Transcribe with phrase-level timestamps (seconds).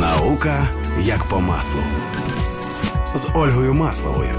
[0.00, 0.68] Наука
[1.00, 1.80] як по маслу
[3.14, 4.34] з Ольгою Масловою.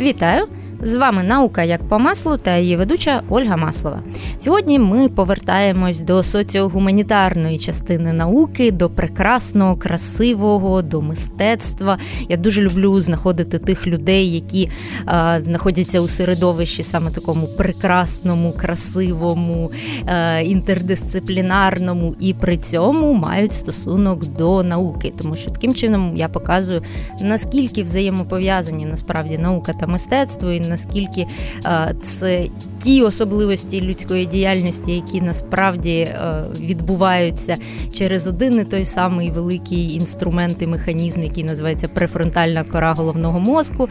[0.00, 0.46] Вітаю!
[0.80, 4.02] З вами наука як по маслу та її ведуча Ольга Маслова.
[4.44, 11.98] Сьогодні ми повертаємось до соціогуманітарної частини науки, до прекрасного, красивого, до мистецтва.
[12.28, 14.70] Я дуже люблю знаходити тих людей, які
[15.06, 19.70] а, знаходяться у середовищі саме такому прекрасному, красивому,
[20.06, 26.82] а, інтердисциплінарному і при цьому мають стосунок до науки, тому що таким чином я показую
[27.20, 30.50] наскільки взаємопов'язані насправді наука та мистецтво.
[30.50, 31.26] і наскільки
[31.66, 32.46] е, це
[32.82, 37.56] ті особливості людської діяльності, які насправді е, відбуваються
[37.92, 43.88] через один і той самий великий інструмент і механізм, який називається префронтальна кора головного мозку.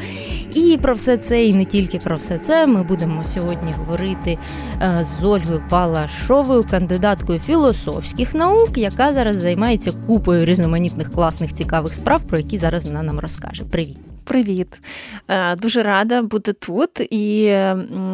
[0.56, 4.38] І про все це, і не тільки про все це, ми будемо сьогодні говорити
[4.82, 12.22] е, з Ольгою Палашовою, кандидаткою філософських наук, яка зараз займається купою різноманітних класних цікавих справ,
[12.22, 13.64] про які зараз вона нам розкаже.
[13.64, 14.13] Привіт.
[14.24, 14.82] Привіт,
[15.28, 16.90] е, дуже рада бути тут.
[17.10, 17.38] І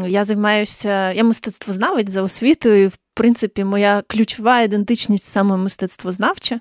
[0.06, 6.59] я займаюся, я мистецтвознавець за освітою принципі, моя ключова ідентичність саме мистецтвознавча.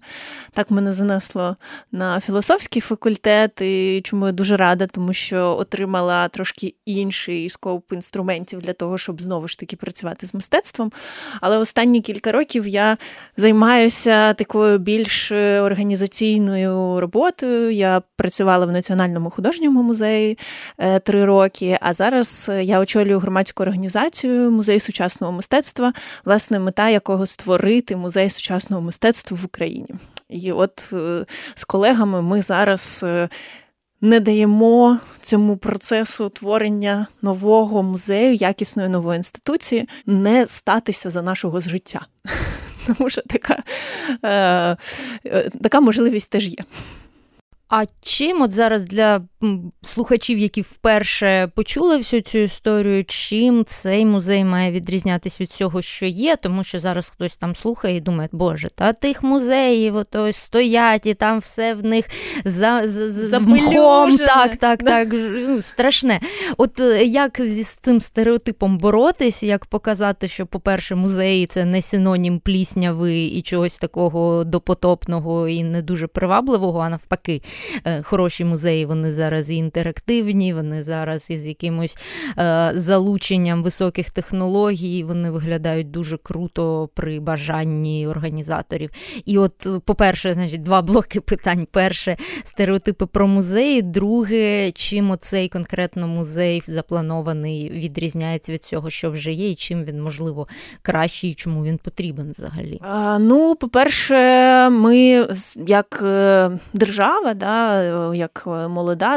[0.53, 1.57] Так мене занесло
[1.93, 8.61] на філософський факультет, і чому я дуже рада, тому що отримала трошки інший скоп інструментів
[8.63, 10.93] для того, щоб знову ж таки працювати з мистецтвом.
[11.41, 12.97] Але останні кілька років я
[13.37, 17.71] займаюся такою більш організаційною роботою.
[17.71, 20.39] Я працювала в Національному художньому музеї
[20.79, 25.93] е, три роки, а зараз я очолюю громадську організацію музей сучасного мистецтва.
[26.25, 29.95] Власне, власне, мета якого створити музей сучасного мистецтва в Україні.
[30.29, 33.01] І от е, з колегами ми зараз.
[33.05, 33.29] Е,
[34.01, 42.07] не даємо цьому процесу творення нового музею, якісної нової інституції, не статися за нашого життя.
[42.87, 43.63] Тому що така,
[44.25, 44.77] е,
[45.63, 46.65] така можливість теж є.
[47.69, 49.21] А чим от зараз для
[49.83, 56.07] слухачів, які вперше почули всю цю історію, чим цей музей має відрізнятися від цього, що
[56.07, 61.07] є, тому що зараз хтось там слухає і думає, боже, та тих музеїв ото стоять,
[61.07, 62.05] і там все в них
[62.45, 65.09] за, за, за мхом, так, так, так,
[65.49, 66.21] ну, страшне.
[66.57, 72.39] От е, як з цим стереотипом боротись, як показати, що, по-перше, музеї це не синонім
[72.39, 77.43] плісняви і чогось такого допотопного і не дуже привабливого, а навпаки.
[77.85, 81.99] Е, хороші музеї, вони зараз і інтерактивні, вони зараз із якимось
[82.39, 88.91] е, залученням високих технологій, вони виглядають дуже круто при бажанні організаторів.
[89.25, 91.67] І от, по-перше, значить, два блоки питань.
[91.71, 99.33] Перше, стереотипи про музеї, друге, чим оцей конкретно музей запланований відрізняється від цього, що вже
[99.33, 100.49] є, і чим він, можливо,
[100.83, 102.79] кращий, і чому він потрібен взагалі?
[102.83, 104.15] А, Ну, по-перше,
[104.69, 105.27] ми
[105.67, 107.83] як е, держава, да,
[108.15, 108.69] як е,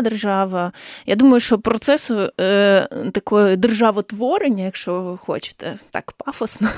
[0.02, 0.72] держава.
[1.06, 6.70] Я думаю, що процес е, такої державотворення, якщо ви хочете, так пафосно,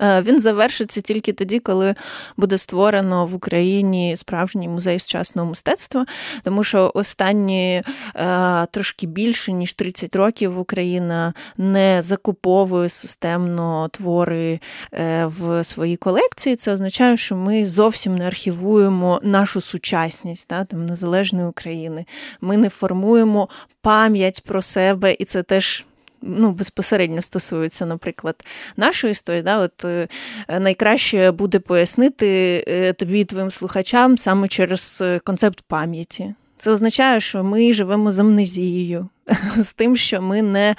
[0.00, 1.94] е, він завершиться тільки тоді, коли
[2.36, 6.06] буде створено в Україні справжній музей сучасного мистецтва,
[6.42, 7.82] тому що останні
[8.16, 14.60] е, трошки більше ніж 30 років Україна не закуповує системно твори
[14.94, 16.56] е, в своїй колекції.
[16.56, 22.06] Це означає, що ми зовсім не архівуємо нашу сучасність, да, там незалежної України.
[22.40, 23.48] Ми не формуємо
[23.80, 25.84] пам'ять про себе, і це теж.
[26.24, 28.44] Ну, безпосередньо стосується, наприклад,
[28.76, 29.42] нашої історії.
[29.42, 30.08] Да, от е,
[30.48, 36.34] найкраще буде пояснити е, тобі і твоїм слухачам саме через е, концепт пам'яті.
[36.62, 39.08] Це означає, що ми живемо з амнезією,
[39.56, 40.76] з тим, що ми не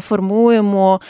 [0.00, 1.00] формуємо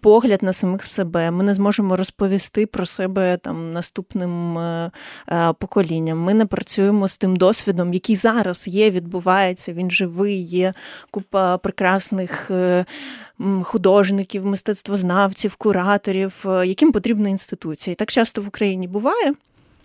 [0.00, 1.30] погляд на самих себе.
[1.30, 4.90] Ми не зможемо розповісти про себе там наступним е,
[5.28, 6.18] е, поколінням.
[6.18, 9.72] Ми не працюємо з тим досвідом, який зараз є, відбувається.
[9.72, 10.72] Він живий, є
[11.10, 12.50] купа прекрасних.
[12.50, 12.84] Е,
[13.62, 17.92] художників, мистецтвознавців, кураторів, яким потрібна інституція.
[17.92, 19.34] І так часто в Україні буває,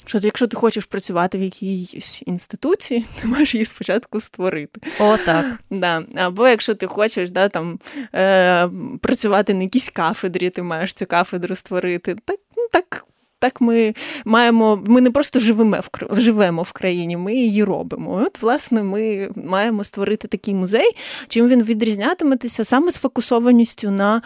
[0.05, 4.81] що якщо ти хочеш працювати в якійсь інституції, ти маєш її спочатку створити.
[4.99, 5.45] О, так.
[5.69, 6.03] Да.
[6.15, 7.79] Або якщо ти хочеш да, там,
[8.15, 8.69] е,
[9.01, 12.15] працювати на якійсь кафедрі, ти маєш цю кафедру створити.
[12.25, 13.05] Так, ну, так.
[13.39, 13.93] Так, ми
[14.25, 18.23] маємо, ми не просто живемо в живемо в країні, ми її робимо.
[18.25, 20.91] От, власне, ми маємо створити такий музей,
[21.27, 24.21] чим він відрізнятиметься саме сфокусованістю на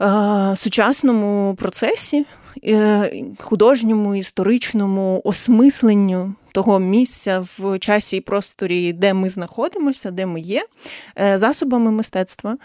[0.00, 2.26] е, сучасному процесі,
[3.38, 10.66] художньому історичному осмисленню того місця в часі і просторі, де ми знаходимося, де ми є,
[11.20, 12.56] е, засобами мистецтва.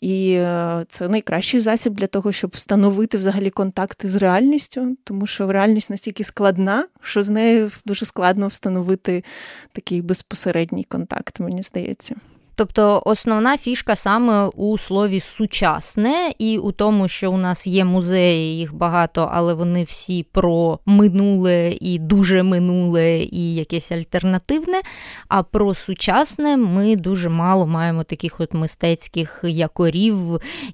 [0.00, 5.52] І е, це найкращий засіб для того, щоб встановити взагалі контакти з реальністю, тому що
[5.52, 9.24] реальність настільки складна, що з нею дуже складно встановити
[9.72, 12.14] такий безпосередній контакт, мені здається.
[12.60, 18.58] Тобто основна фішка саме у слові сучасне і у тому, що у нас є музеї,
[18.58, 24.80] їх багато, але вони всі про минуле і дуже минуле, і якесь альтернативне.
[25.28, 30.18] А про сучасне ми дуже мало маємо таких от мистецьких якорів,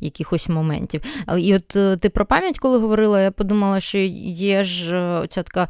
[0.00, 1.00] якихось моментів.
[1.38, 5.42] І от е, ти про пам'ять, коли говорила, я подумала, що є ж е, оця
[5.42, 5.68] така.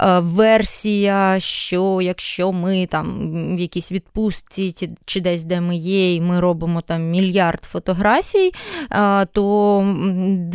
[0.00, 3.18] Е, версія, що якщо ми там
[3.56, 4.74] в якійсь відпустці
[5.04, 8.52] чи десь де ми є, і ми робимо там мільярд фотографій,
[8.90, 9.96] е, то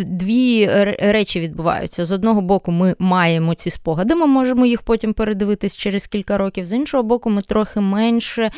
[0.10, 0.66] дві
[1.00, 2.06] речі відбуваються.
[2.06, 6.66] З одного боку, ми маємо ці спогади, ми можемо їх потім передивитись через кілька років.
[6.66, 8.52] З іншого боку, ми трохи менше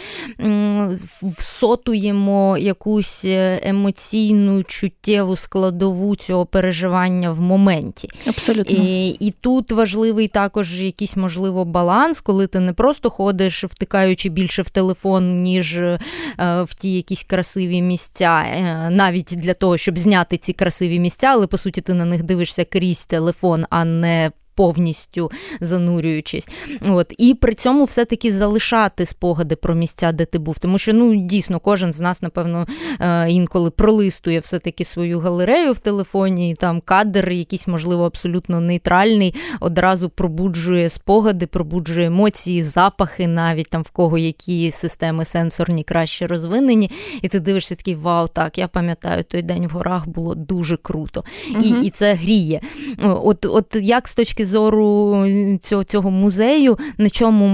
[1.23, 8.09] всотуємо якусь е, емоційну чуттєву складову цього переживання в моменті.
[8.27, 8.77] Абсолютно.
[8.77, 14.29] І, І тут важливий також також якийсь можливо баланс, коли ти не просто ходиш, втикаючи
[14.29, 16.00] більше в телефон, ніж е,
[16.38, 21.47] в ті якісь красиві місця, е, навіть для того, щоб зняти ці красиві місця, але
[21.47, 25.31] по суті ти на них дивишся крізь телефон, а не повністю
[25.61, 26.49] занурюючись.
[26.81, 27.13] От.
[27.17, 30.59] І при цьому все-таки залишати спогади про місця, де ти був.
[30.59, 32.67] Тому що ну, дійсно кожен з нас, напевно,
[32.99, 39.35] е, інколи пролистує все-таки свою галерею в телефоні, і там кадр, якийсь, можливо, абсолютно нейтральний,
[39.59, 46.91] одразу пробуджує спогади, пробуджує емоції, запахи, навіть там в кого які системи сенсорні краще розвинені.
[47.21, 51.23] І ти дивишся такий вау, так, я пам'ятаю, той день в горах було дуже круто.
[51.63, 52.61] І, і це гріє.
[53.03, 55.25] От, От як з точки зору
[55.62, 57.48] цього цього музею, на чому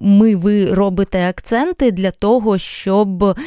[0.00, 3.38] ми ви робите акценти для того, щоб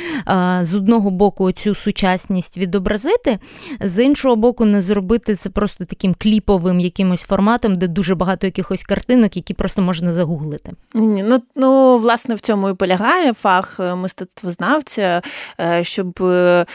[0.61, 3.39] з одного боку цю сучасність відобразити,
[3.81, 8.83] з іншого боку, не зробити це просто таким кліповим якимось форматом, де дуже багато якихось
[8.83, 10.71] картинок, які просто можна загуглити.
[10.93, 15.21] Ні, ну ну власне в цьому і полягає фах е, мистецтвознавця,
[15.59, 16.65] е, щоб е,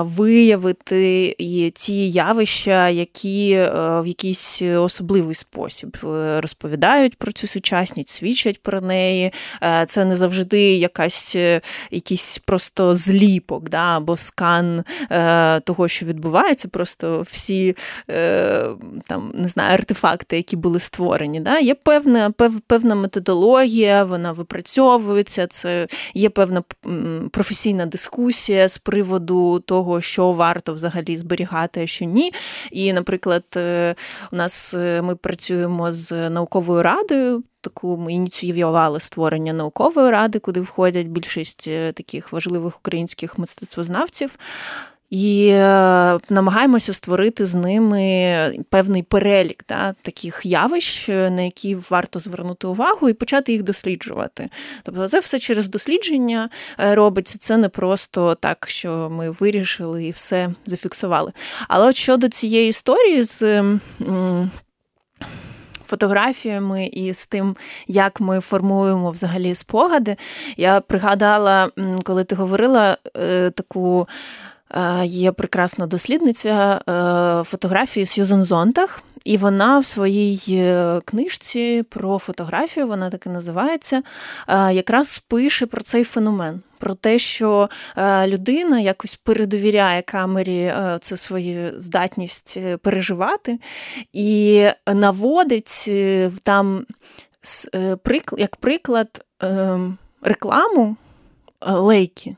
[0.00, 1.34] виявити
[1.74, 5.51] ті явища, які в якийсь особливий спосіб.
[5.56, 9.32] Е, розповідають про цю сучасність, свідчать про неї.
[9.62, 11.60] Е, це не завжди якась е,
[11.90, 14.84] якийсь просто зліпок, да, або скан
[15.64, 16.68] того, що відбувається.
[16.68, 17.76] Просто всі
[19.06, 21.40] там не знаю, артефакти, які були створені.
[21.40, 21.58] Да.
[21.58, 25.46] Є певна пев, певна методологія, вона випрацьовується.
[25.46, 26.62] Це є певна
[27.30, 32.32] професійна дискусія з приводу того, що варто взагалі зберігати, а що ні.
[32.70, 33.44] І, наприклад,
[34.32, 37.42] у нас ми працюємо з науковою радою.
[37.60, 44.38] Таку ми ініціювали створення наукової ради, куди входять більшість е, таких важливих українських мистецтвознавців.
[45.10, 52.66] І е, намагаємося створити з ними певний перелік да, таких явищ, на які варто звернути
[52.66, 54.48] увагу і почати їх досліджувати.
[54.82, 57.38] Тобто, це все через дослідження е, робиться.
[57.38, 61.32] Це не просто так, що ми вирішили і все зафіксували.
[61.68, 63.62] Але от щодо цієї історії з
[65.92, 70.16] фотографіями і з тим, як ми формуємо взагалі спогади.
[70.56, 71.70] Я пригадала,
[72.04, 74.08] коли ти говорила е, таку.
[74.74, 80.64] Е, є прекрасна дослідниця е, фотографії Сьюзен Зонтах, і вона в своїй
[81.04, 84.02] книжці про фотографію, вона так і називається,
[84.48, 91.16] якраз пише про цей феномен про те, що е, людина якось передовіряє камері е, це
[91.16, 93.58] свою здатність е, переживати,
[94.12, 95.90] і наводить
[96.42, 96.86] там
[98.38, 99.24] як приклад
[100.22, 100.96] рекламу
[101.66, 102.36] лейки.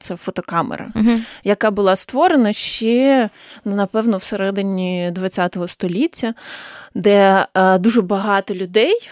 [0.00, 1.20] Це фотокамера, uh-huh.
[1.44, 3.30] яка була створена ще,
[3.64, 6.34] ну, напевно, всередині ХХ століття,
[6.94, 7.46] де
[7.78, 9.10] дуже багато людей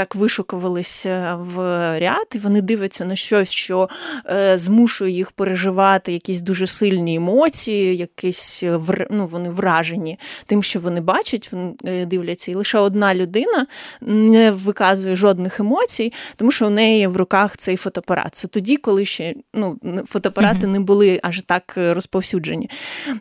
[0.00, 1.56] так вишукувалися в
[2.00, 3.88] ряд, і вони дивляться на щось, що
[4.26, 8.64] е, змушує їх переживати якісь дуже сильні емоції, якісь
[9.10, 12.50] ну, вони вражені тим, що вони бачать, вони е, дивляться.
[12.50, 13.66] І лише одна людина
[14.00, 18.34] не виказує жодних емоцій, тому що у неї в руках цей фотоапарат.
[18.34, 19.78] Це тоді, коли ще ну,
[20.08, 20.72] фотоапарати mm-hmm.
[20.72, 22.70] не були аж так розповсюджені.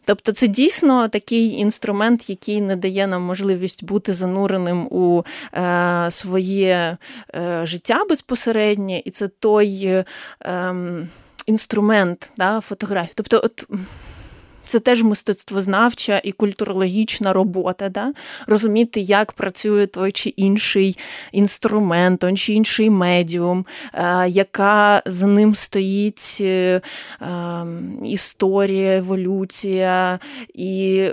[0.06, 6.69] Тобто, це дійсно такий інструмент, який не дає нам можливість бути зануреним у е, своє
[6.70, 6.98] е,
[7.64, 10.04] життя безпосереднє, і це той
[10.46, 10.74] е,
[11.46, 13.14] інструмент да, фотографії.
[13.16, 13.66] Тобто, от
[14.70, 18.14] це теж мистецтвознавча і культурологічна робота, да?
[18.48, 20.98] розуміти, як працює той чи інший
[21.32, 26.82] інструмент, той чи інший медіум, е, яка за ним стоїть е,
[27.22, 30.20] ем, історія, еволюція
[30.54, 31.06] і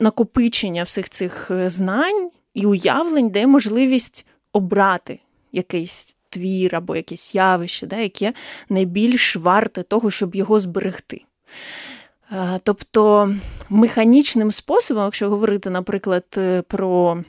[0.00, 5.20] накопичення всіх цих знань і уявлень, де можливість обрати
[5.52, 8.32] якийсь твір або якесь явище, да, яке
[8.68, 11.22] найбільш варте того, щоб його зберегти.
[12.62, 13.34] Тобто
[13.68, 17.22] механічним способом, якщо говорити, наприклад, е, про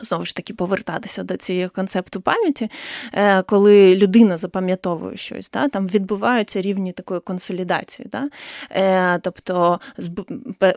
[0.00, 2.70] Знову ж таки, повертатися до цієї концепту пам'яті,
[3.12, 8.08] е, коли людина запам'ятовує щось, да, там відбуваються рівні такої консолідації.
[8.12, 8.28] Да?
[8.70, 9.80] Е, тобто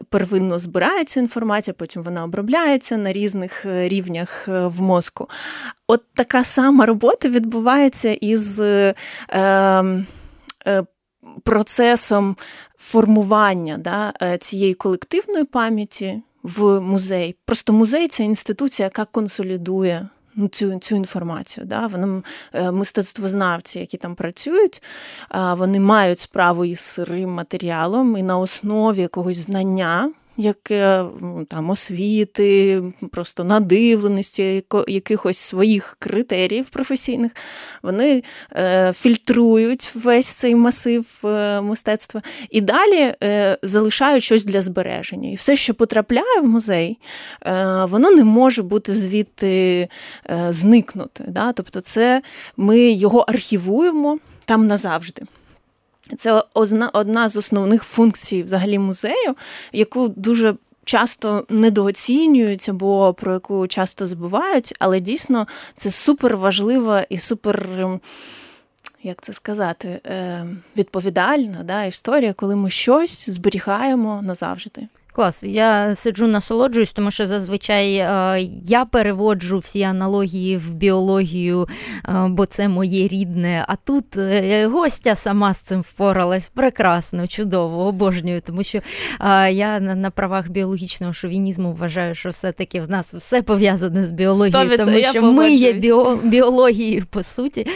[0.10, 5.30] первинно збирається інформація, потім вона обробляється на різних рівнях в мозку.
[5.88, 8.60] От така сама робота відбувається із.
[8.60, 8.94] Е,
[9.34, 10.84] е,
[11.44, 12.36] процесом
[12.78, 17.36] формування да, е, цієї колективної пам'яті в музей.
[17.46, 20.08] Просто музей це інституція, яка консолідує.
[20.52, 21.66] Цю цю інформацію.
[21.66, 21.88] Да?
[21.88, 22.22] Вони
[22.54, 24.84] е, мистецтвознавці, які там працюють,
[25.54, 31.06] вони мають справу із сирим матеріалом і на основі якогось знання яке
[31.50, 37.32] там освіти, просто надивленості, якихось своїх критеріїв професійних,
[37.84, 38.24] вони
[38.56, 45.30] е, фільтрують весь цей масив е, мистецтва і далі е, залишають щось для збереження.
[45.30, 47.00] І все, що потрапляє в музей,
[47.46, 49.88] е, воно не може бути звідти
[50.30, 51.24] е, зникнути.
[51.28, 51.52] Да?
[51.52, 52.22] Тобто, це
[52.58, 55.22] ми його архівуємо там назавжди.
[56.18, 56.44] Це
[56.94, 59.36] одна з основних функцій взагалі музею,
[59.74, 67.18] яку дуже часто недооцінюють або про яку часто забувають, але дійсно це супер важлива і
[67.18, 67.70] супер.
[67.78, 68.00] Ем,
[69.04, 74.88] як це сказати, ем, відповідальна да, історія, коли ми щось зберігаємо назавжди.
[75.18, 81.68] Клас, я сиджу насолоджуюсь, тому що зазвичай е, я переводжу всі аналогії в біологію,
[82.06, 83.66] е, бо це моє рідне.
[83.68, 88.82] А тут е, гостя сама з цим впоралась прекрасно, чудово, обожнюю, тому що
[89.50, 95.00] я на правах біологічного шовінізму вважаю, що все-таки в нас все пов'язане з біологією, тому
[95.00, 97.68] що ми є біо, біологією по суті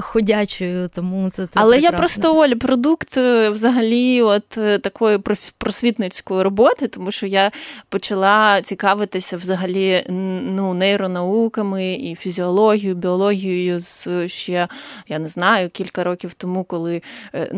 [0.00, 0.90] ходячою.
[0.94, 1.96] Тому це, це але прекрасно.
[1.96, 3.16] я просто Оль, продукт
[3.50, 4.48] взагалі, от
[4.82, 5.18] такої
[5.58, 7.50] просвітницької роботи роботи, тому що я
[7.88, 14.68] почала цікавитися взагалі ну, нейронауками і фізіологією, біологією з ще,
[15.08, 17.02] я не знаю, кілька років тому, коли
[17.34, 17.48] е,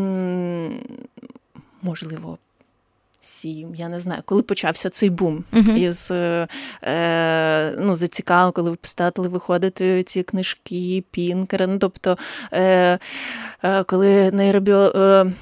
[1.83, 2.39] можливо.
[3.21, 5.77] Сім, я не знаю, коли почався цей бум uh-huh.
[5.77, 11.67] із е, ну, зацікавлено, коли стали виходити ці книжки, Пінкера.
[11.67, 12.19] Ну, тобто,
[12.53, 12.99] е,
[13.63, 14.93] е, коли нейробіо.
[14.97, 15.33] Е,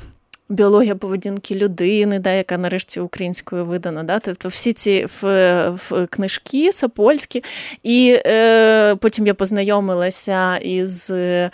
[0.52, 4.02] біологія поведінки людини, да, яка нарешті українською видана.
[4.02, 5.24] Да, Тобто всі ці в,
[5.70, 7.44] в книжки сапольські.
[7.82, 11.50] І е, потім я познайомилася із е,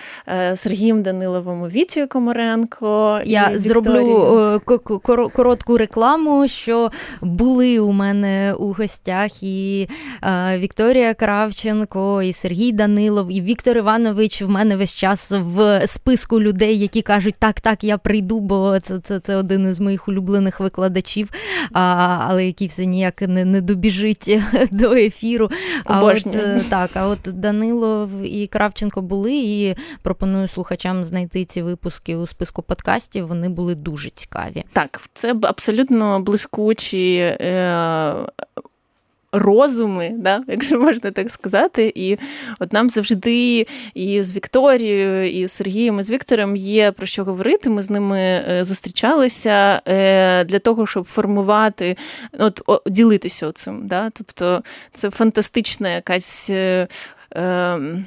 [0.54, 3.20] Сергієм Даниловим у Віті Комаренко.
[3.24, 4.78] Я і зроблю е,
[5.28, 6.90] коротку рекламу, що
[7.20, 9.88] були у мене у гостях і
[10.22, 16.40] е, Вікторія Кравченко, і Сергій Данилов, і Віктор Іванович в мене весь час в списку
[16.40, 20.60] людей, які кажуть, так, так, я прийду, бо це це, це один із моїх улюблених
[20.60, 21.30] викладачів,
[21.72, 21.80] а,
[22.28, 24.40] але який все ніяк не не добіжить
[24.70, 25.50] до ефіру.
[25.84, 31.62] А от, е, так, а от Данило і Кравченко були, і пропоную слухачам знайти ці
[31.62, 33.26] випуски у списку подкастів.
[33.26, 34.64] Вони були дуже цікаві.
[34.72, 37.16] Так, це абсолютно блискучі.
[37.40, 38.14] Е-
[39.32, 41.92] розуми, да, якщо можна так сказати.
[41.94, 42.18] І
[42.58, 47.24] от нам завжди і з Вікторією, і з Сергієм, і з Віктором є про що
[47.24, 47.70] говорити.
[47.70, 51.96] Ми з ними е, зустрічалися е, для того, щоб формувати,
[52.38, 53.86] от ділитися цим.
[53.86, 54.10] Да?
[54.10, 56.50] Тобто це фантастична якась.
[56.50, 56.88] Е,
[57.30, 58.06] ем,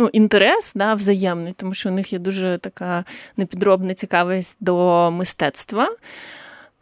[0.00, 3.04] Ну, інтерес да, взаємний, тому що у них є дуже така
[3.36, 5.88] непідробна цікавість до мистецтва.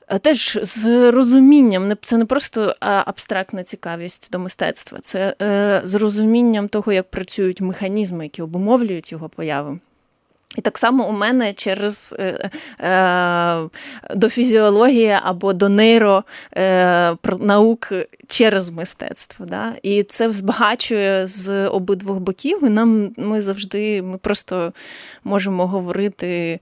[0.08, 6.68] Е, теж з розумінням, це не просто абстрактна цікавість до мистецтва, це е, з розумінням
[6.68, 9.78] того, як працюють механізми, які обумовлюють його появу.
[10.56, 13.68] І так само у мене через е, е,
[14.14, 16.32] до фізіології або до нейронаук
[17.92, 19.46] е, через мистецтво.
[19.46, 19.72] Да?
[19.82, 22.64] І це збагачує з обидвох боків.
[22.66, 24.72] І нам ми завжди ми просто
[25.24, 26.60] можемо говорити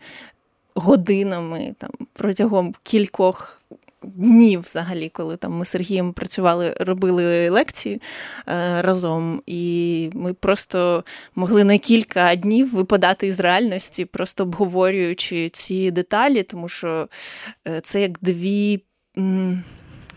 [0.74, 3.60] годинами там протягом кількох
[4.02, 8.02] днів взагалі, коли там ми з Сергієм працювали, робили лекції
[8.48, 11.04] е, разом, і ми просто
[11.34, 17.08] могли на кілька днів випадати із реальності, просто обговорюючи ці деталі, тому що
[17.68, 18.82] е, це як дві.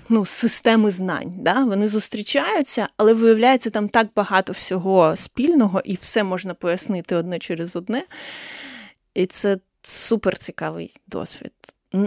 [0.10, 1.66] Ну, системи знань, Да?
[1.66, 7.76] вони зустрічаються, але виявляється, там так багато всього спільного, і все можна пояснити одне через
[7.76, 8.04] одне.
[9.14, 9.58] І це
[9.90, 11.54] супер цікавий досвід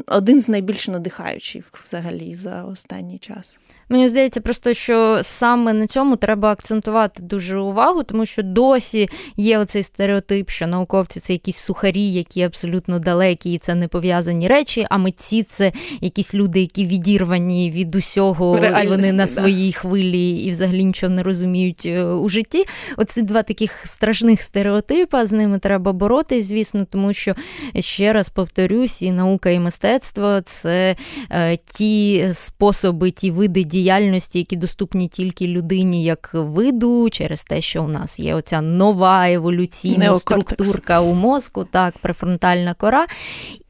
[0.07, 3.59] один з найбільш надихаючих взагалі за останній час.
[3.93, 9.59] Мені здається, просто що саме на цьому треба акцентувати дуже увагу, тому що досі є
[9.59, 14.87] оцей стереотип, що науковці це якісь сухарі, які абсолютно далекі, і це не пов'язані речі.
[14.91, 20.51] А митці це якісь люди, які відірвані від усього, і вони на своїй хвилі і
[20.51, 22.65] взагалі нічого не розуміють е, у житті.
[22.97, 25.27] Оці два таких страшних стереотипа.
[25.27, 27.35] З ними треба боротись, звісно, тому що
[27.81, 30.97] ще раз повторюсь, і наука, і мистецтво це
[31.31, 37.61] е, ті способи, ті види діяльності, діяльності, які доступні тільки людині як виду, через те,
[37.61, 43.07] що у нас є оця нова еволюційна структурка у мозку, так, префронтальна кора.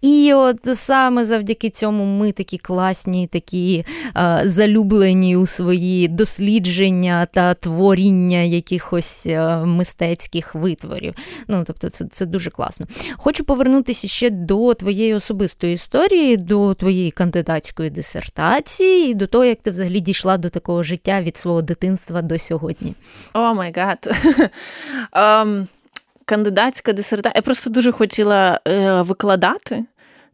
[0.00, 3.84] І от саме завдяки цьому ми такі класні, такі
[4.16, 11.14] е, залюблені у свої дослідження та творіння якихось е, мистецьких витворів.
[11.48, 12.86] Ну, тобто, це це дуже класно.
[13.16, 19.62] Хочу повернутися ще до твоєї особистої історії, до твоєї кандидатської дисертації, і до того, як
[19.62, 22.94] ти взагалі дійшла до такого життя від свого дитинства до сьогодні.
[23.32, 24.10] Oh my God.
[26.24, 27.32] Кандидатська дисертація.
[27.36, 29.84] Я просто дуже хотіла е, викладати.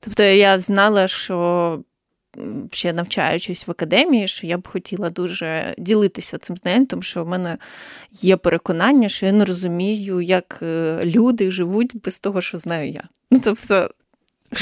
[0.01, 1.79] Тобто я знала, що
[2.73, 7.29] ще навчаючись в академії, що я б хотіла дуже ділитися цим знанням, тому що в
[7.29, 7.59] мене
[8.13, 13.03] є переконання, що я не розумію, як е, люди живуть без того, що знаю я.
[13.31, 13.91] Ну, тобто,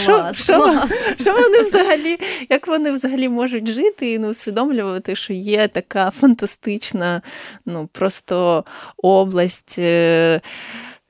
[0.07, 0.93] Клас, що, клас.
[0.93, 2.19] Що, що вони взагалі,
[2.51, 7.23] як вони взагалі можуть жити і не усвідомлювати, що є така фантастична,
[7.67, 8.65] ну просто
[8.97, 9.77] область.
[9.79, 10.41] Е,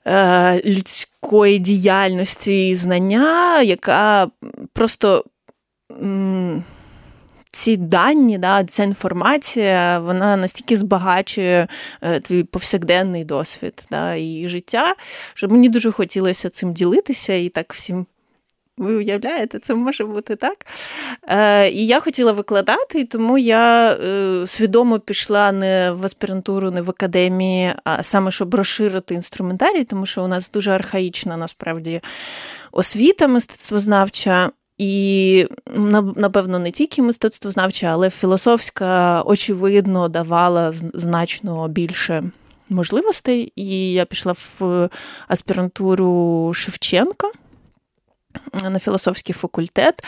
[0.07, 4.29] Е, людської діяльності і знання, яка
[4.73, 5.25] просто.
[7.53, 11.69] Ці дані, да, ця інформація, вона настільки збагачує
[12.03, 14.95] е, твій повсякденний досвід да, і життя,
[15.35, 18.07] що мені дуже хотілося цим ділитися і так всім
[18.79, 20.67] ви уявляєте, це може бути так.
[21.29, 26.81] Е, І я хотіла викладати, і тому я е, свідомо пішла не в аспірантуру, не
[26.81, 32.01] в академії, а саме щоб розширити інструментарій, тому що у нас дуже архаїчна насправді
[32.73, 34.51] освіта мистецтвознавча.
[34.79, 35.47] І,
[36.17, 42.25] напевно, не тільки мистецтвознавча, але філософська, очевидно, давала значно більше
[42.69, 43.53] можливостей.
[43.57, 44.89] І я пішла в
[45.29, 47.31] аспірантуру Шевченка
[48.63, 50.05] на філософський факультет,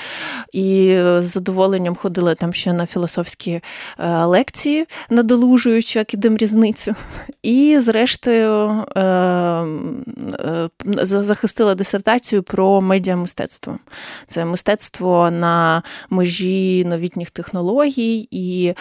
[0.52, 3.60] і з задоволенням ходила там ще на філософські
[3.98, 6.94] е, лекції, надолужуючи акідем різницю.
[7.42, 10.68] І, зрештою, е, е,
[11.02, 13.78] захистила дисертацію про медіамистецтво.
[14.26, 18.74] Це мистецтво на межі новітніх технологій і.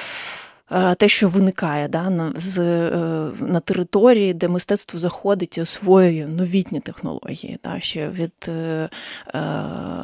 [0.72, 6.28] Е, те, що виникає да, на з, е, на території, де мистецтво заходить і освоює
[6.28, 8.90] новітні технології, да, ще від е,
[9.36, 9.40] е,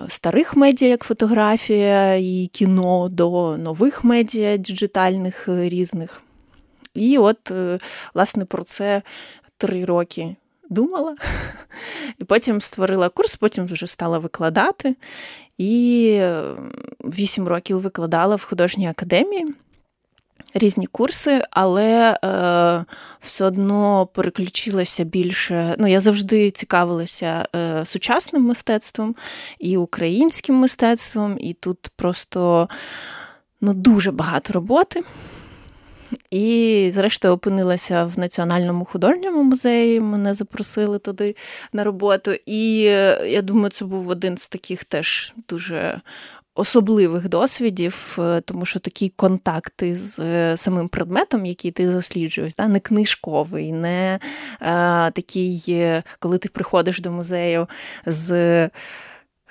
[0.08, 6.24] старих медіа, як фотографія і кіно, до нових медіа діджитальних різних.
[6.94, 7.54] І от,
[8.14, 9.02] власне, про це
[9.58, 10.36] три роки.
[10.70, 11.16] Думала,
[12.20, 14.96] і потім створила курс, потім вже стала викладати.
[15.58, 16.22] І
[17.04, 19.54] вісім років викладала в художній академії
[20.54, 22.86] різні курси, але е,
[23.20, 25.76] все одно переключилася більше.
[25.78, 29.16] Ну, я завжди цікавилася е, сучасним мистецтвом
[29.60, 32.70] і українським мистецтвом, і тут просто
[33.62, 35.04] ну, дуже багато роботи.
[36.32, 40.00] І, зрештою, опинилася в Національному художньому музеї.
[40.00, 41.36] Мене запросили туди
[41.74, 42.32] на роботу.
[42.46, 46.02] І е, я думаю, це був один з таких теж дуже
[46.56, 52.80] особливих досвідів, е, тому що такі контакти з е, самим предметом, який ти досліджуєш, не
[52.80, 54.20] книжковий, не
[54.60, 55.64] а, такий,
[56.20, 57.68] коли ти приходиш до музею
[58.06, 58.70] з.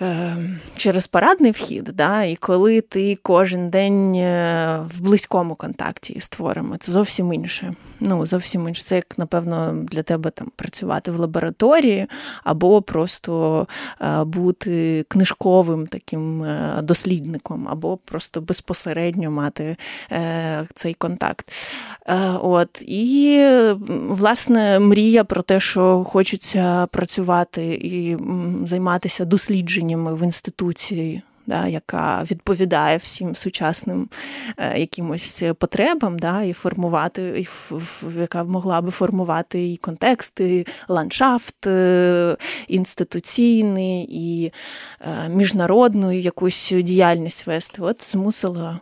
[0.03, 6.29] Ем, через парадний вхід, да, і коли ти кожен день е, в близькому контакті з
[6.29, 7.75] творами, це зовсім інше.
[8.01, 8.83] Ну, зовсім інше.
[8.83, 12.07] Це як, напевно, для тебе там працювати в лабораторії,
[12.45, 13.67] або просто
[14.01, 19.77] е, бути книжковим таким е, дослідником, або просто безпосередньо мати
[20.75, 21.53] цей контакт.
[22.43, 22.83] От.
[22.83, 23.47] І,
[24.09, 28.17] власне, мрія про те, що хочеться працювати і
[28.67, 34.09] займатися дослідженням дослідженнями в інституції да, яка відповідає всім сучасним
[34.57, 37.49] е, якимось потребам, да, і формувати, і
[38.21, 42.37] яка могла би формувати і контекст, і ландшафт е,
[42.69, 44.53] інституційний, і
[45.01, 47.83] е, міжнародну якусь діяльність вести.
[47.83, 48.81] От змусила,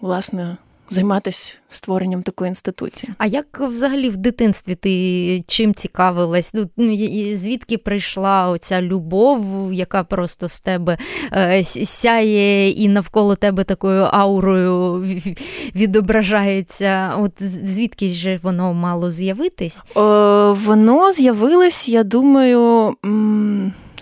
[0.00, 0.56] власне,
[0.90, 3.12] займатися створенням такої інституції.
[3.18, 6.54] А як взагалі в дитинстві ти чим цікавилась?
[6.54, 6.96] Ну, ну
[7.36, 10.98] звідки прийшла оця любов, яка просто з тебе
[11.32, 15.04] е, сяє і навколо тебе такою аурою
[15.74, 17.14] відображається?
[17.18, 19.82] От звідки ж воно мало з'явитись?
[19.94, 22.94] О, воно з'явилось, я думаю,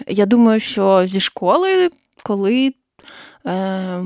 [0.09, 1.91] я думаю, що зі школи,
[2.23, 2.75] коли.
[3.47, 4.05] Е,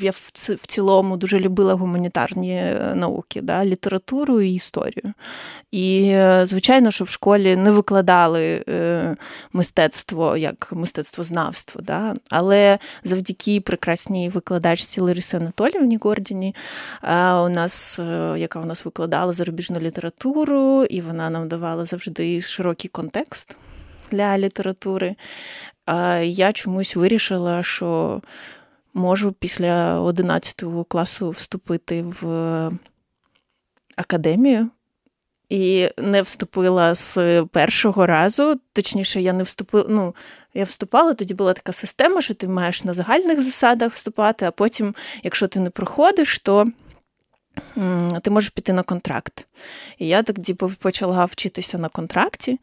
[0.00, 5.12] я в цілому дуже любила гуманітарні е, науки, да, літературу і історію.
[5.70, 9.16] І, е, звичайно, що в школі не викладали е,
[9.52, 16.54] мистецтво як мистецтвознавство, да, але завдяки прекрасній викладачці Ларисі Анатоліївні Гордіні,
[17.02, 17.98] у нас,
[18.36, 23.56] яка у нас викладала зарубіжну літературу, і вона нам давала завжди широкий контекст
[24.10, 25.16] для літератури.
[26.22, 28.20] Я чомусь вирішила, що
[28.96, 32.70] можу після 11 класу вступити в
[33.96, 34.70] академію.
[35.48, 38.60] І не вступила з першого разу.
[38.72, 39.84] Точніше, я не вступила.
[39.88, 40.14] Ну,
[40.54, 44.94] я вступала, тоді була така система, що ти маєш на загальних засадах вступати, а потім,
[45.22, 46.66] якщо ти не проходиш, то
[48.22, 49.46] ти можеш піти на контракт.
[49.98, 52.60] І я тоді почала вчитися на контракті.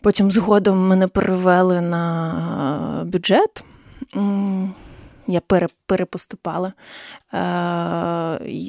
[0.00, 3.64] Потім згодом мене перевели на бюджет
[5.28, 5.40] я
[5.86, 6.72] перепоступала.
[7.32, 7.38] Е,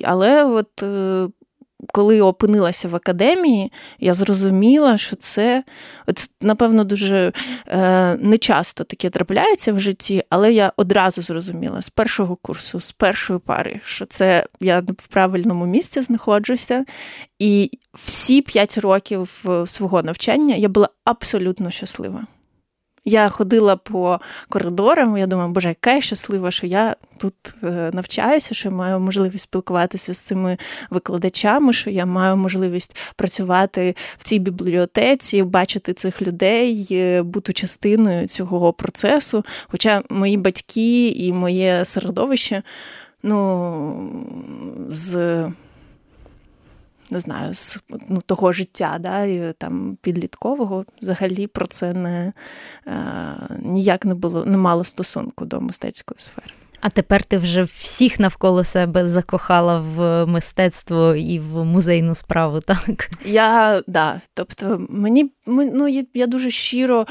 [0.04, 1.28] але от е,
[1.88, 5.63] коли опинилася в академії, я зрозуміла, що це,
[6.08, 7.34] от, напевно, дуже
[7.67, 13.39] е, нечасто таке трапляється в житті, але я одразу зрозуміла з першого курсу, з першої
[13.39, 16.86] пари, що це я в правильному місці знаходжуся.
[17.39, 22.28] І всі п'ять років свого навчання я була абсолютно щаслива.
[23.06, 27.34] Я ходила по коридорам, я думаю, боже, яка я щаслива, що я тут
[27.64, 30.58] е, навчаюся, що я маю можливість спілкуватися з цими
[30.90, 38.28] викладачами, що я маю можливість працювати в цій бібліотеці, бачити цих людей, е, бути частиною
[38.28, 39.46] цього процесу.
[39.68, 42.64] Хоча мої батьки і моє середовище,
[43.24, 44.12] ну,
[44.90, 45.46] з
[47.10, 52.34] не знаю, з ну, того життя, да, і, там підліткового взагалі про це не
[52.88, 52.93] е,
[53.60, 56.54] ніяк не було, не мало стосунку до мистецької сфери.
[56.82, 63.10] А тепер ти вже всіх навколо себе закохала в мистецтво і в музейну справу, так?
[63.26, 64.22] Я да.
[64.34, 67.06] Тобто, мені ну, я дуже щиро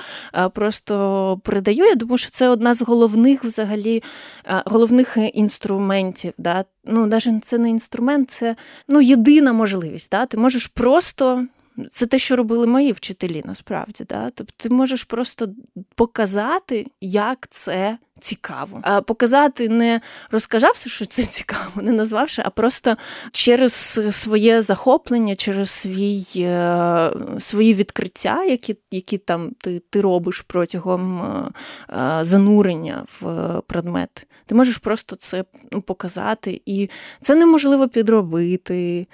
[0.53, 1.85] просто передаю.
[1.85, 4.03] Я думаю, що це одна з головних взагалі
[4.45, 6.33] головних інструментів.
[6.39, 6.65] Да?
[6.85, 8.57] Ну, навіть це не інструмент, це
[8.89, 10.11] ну, єдина можливість.
[10.11, 10.27] Да?
[10.27, 11.47] Ти можеш просто
[11.91, 14.05] це те, що робили мої вчителі, насправді.
[14.09, 14.31] Да?
[14.31, 15.49] Тобто ти можеш просто
[15.95, 18.81] показати, як це цікаво.
[18.83, 22.97] А Показати, не розказавши, що це цікаво, не назвавши, а просто
[23.33, 27.11] через своє захоплення, через свій, е,
[27.41, 34.27] свої відкриття, які які там ти ти робиш протягом е, е, занурення в предмет.
[34.47, 39.07] Ти можеш просто це ну, показати, і це неможливо підробити.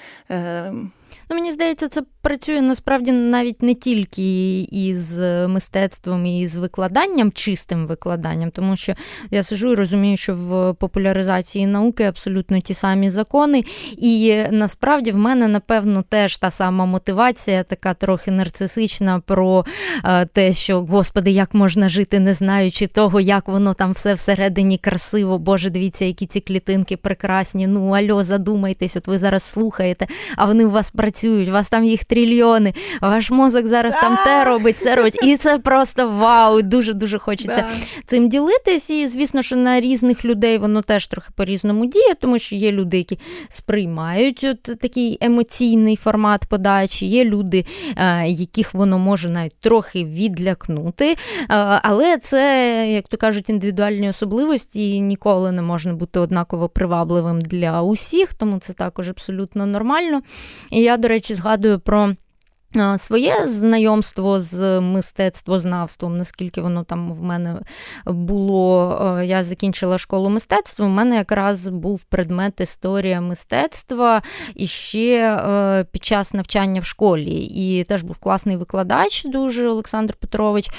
[1.34, 5.18] Ну, Мені здається, це працює насправді навіть не тільки із
[5.48, 8.94] мистецтвом і з викладанням, чистим викладанням, тому що
[9.30, 13.64] я сижу і розумію, що в популяризації науки абсолютно ті самі закони.
[13.96, 19.64] І насправді в мене, напевно, теж та сама мотивація, така трохи нарцисична про
[20.04, 24.78] е, те, що, господи, як можна жити, не знаючи того, як воно там все всередині
[24.78, 25.38] красиво.
[25.38, 27.66] Боже, дивіться, які ці клітинки прекрасні.
[27.66, 31.84] Ну, альо, задумайтесь, от ви зараз слухаєте, а вони у вас працюють, у вас там
[31.84, 35.18] їх трильйони, ваш мозок зараз там те робить, це робить.
[35.22, 36.62] І це просто вау!
[36.62, 37.64] Дуже-дуже хочеться
[38.06, 38.90] цим ділитись.
[38.90, 42.98] І, звісно, що на різних людей воно теж трохи по-різному діє, тому що є люди,
[42.98, 47.64] які сприймають от такий емоційний формат подачі, є люди,
[47.96, 51.10] е, яких воно може навіть трохи відлякнути.
[51.10, 51.16] Е,
[51.82, 57.82] але це, як то кажуть, індивідуальні особливості і ніколи не можна бути однаково привабливим для
[57.82, 60.22] усіх, тому це також абсолютно нормально.
[60.70, 62.14] І я, до речі, згадую про
[62.98, 67.56] Своє знайомство з мистецтвознавством, наскільки воно там в мене
[68.06, 70.86] було, е, я закінчила школу мистецтва.
[70.86, 74.22] У мене якраз був предмет історія мистецтва
[74.54, 77.34] і ще е, під час навчання в школі.
[77.44, 80.72] І теж був класний викладач, дуже Олександр Петрович, е,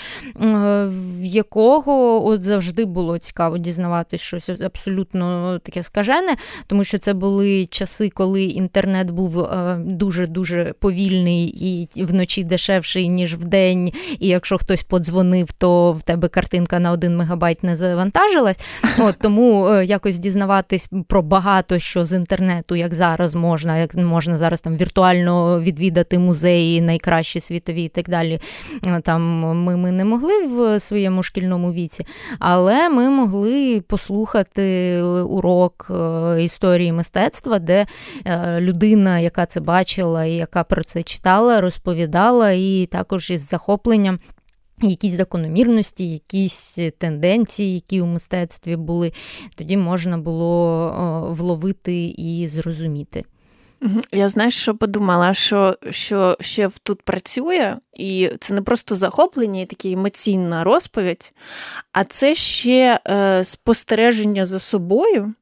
[0.89, 6.35] в якого от завжди було цікаво дізнаватись щось абсолютно таке скажене,
[6.67, 13.35] тому що це були часи, коли інтернет був дуже дуже повільний і вночі дешевший, ніж
[13.35, 18.59] в день, і якщо хтось подзвонив, то в тебе картинка на один мегабайт не завантажилась.
[18.99, 24.37] От Тому е, якось дізнаватись про багато що з інтернету, як зараз можна, як можна
[24.37, 28.39] зараз там віртуально відвідати музеї, найкращі світові і так далі.
[28.85, 29.21] Е, там
[29.63, 32.05] Ми ми не могли в своєму шкільному віці,
[32.39, 37.85] але ми могли послухати урок е, історії мистецтва, де
[38.59, 44.19] людина, яка це бачила і яка про це читала, розповідала, і також із захопленням.
[44.81, 49.13] Якісь закономірності, якісь тенденції, які у мистецтві були,
[49.55, 53.23] тоді можна було вловити і зрозуміти.
[54.11, 59.65] Я знаєш, що подумала, що що ще тут працює, і це не просто захоплення і
[59.65, 61.33] така емоційна розповідь,
[61.91, 65.33] а це ще е, спостереження за собою,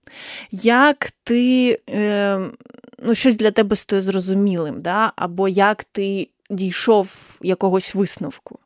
[0.51, 2.39] як ти е,
[3.05, 5.11] ну, щось для тебе стає зрозумілим, да?
[5.15, 8.59] або як ти дійшов якогось висновку.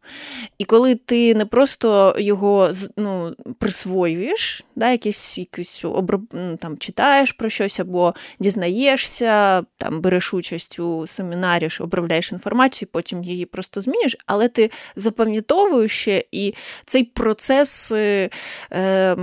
[0.57, 6.21] І коли ти не просто його ну, присвоюєш, да, якісь, якісь оброб...
[6.59, 13.45] там, читаєш про щось, або дізнаєшся, там, береш участь у семінарі, обробляєш інформацію, потім її
[13.45, 16.53] просто змінюєш, але ти запам'ятовуєш ще і
[16.85, 18.29] цей процес е,
[18.73, 19.17] е,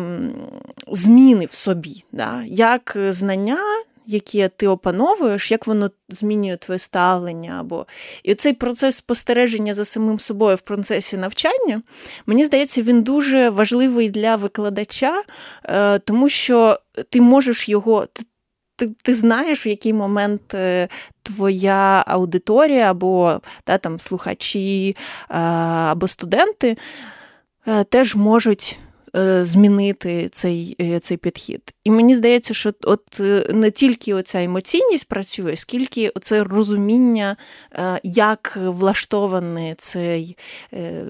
[0.93, 3.59] зміни в собі, да, як знання
[4.07, 7.57] яке ти опановуєш, як воно змінює твоє ставлення.
[7.61, 7.87] Або...
[8.23, 11.83] І цей процес спостереження за самим собою в процесі навчання,
[12.27, 15.23] мені здається, він дуже важливий для викладача,
[15.65, 16.79] е, тому що
[17.11, 18.07] ти можеш його.
[18.07, 18.25] Ти
[19.03, 20.89] ти знаєш, в який момент е,
[21.23, 24.97] твоя аудиторія, або та, там, слухачі,
[25.31, 26.77] е, або студенти
[27.89, 28.79] теж можуть
[29.43, 31.75] змінити цей е, цей підхід.
[31.85, 37.37] І мені здається, що от е, не тільки оця емоційність працює, скільки оце розуміння,
[38.03, 40.37] як влаштований цей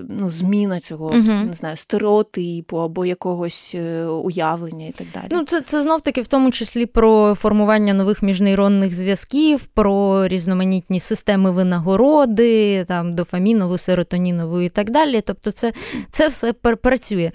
[0.09, 1.23] ну, зміна цього угу.
[1.23, 3.77] не знаю, стереотипу або якогось
[4.23, 5.27] уявлення і так далі.
[5.31, 11.01] Ну, Це це знов таки в тому числі про формування нових міжнейронних зв'язків, про різноманітні
[11.01, 15.21] системи винагороди, там дофамінову, серотонінову і так далі.
[15.21, 15.73] Тобто, це
[16.11, 17.33] це все працює.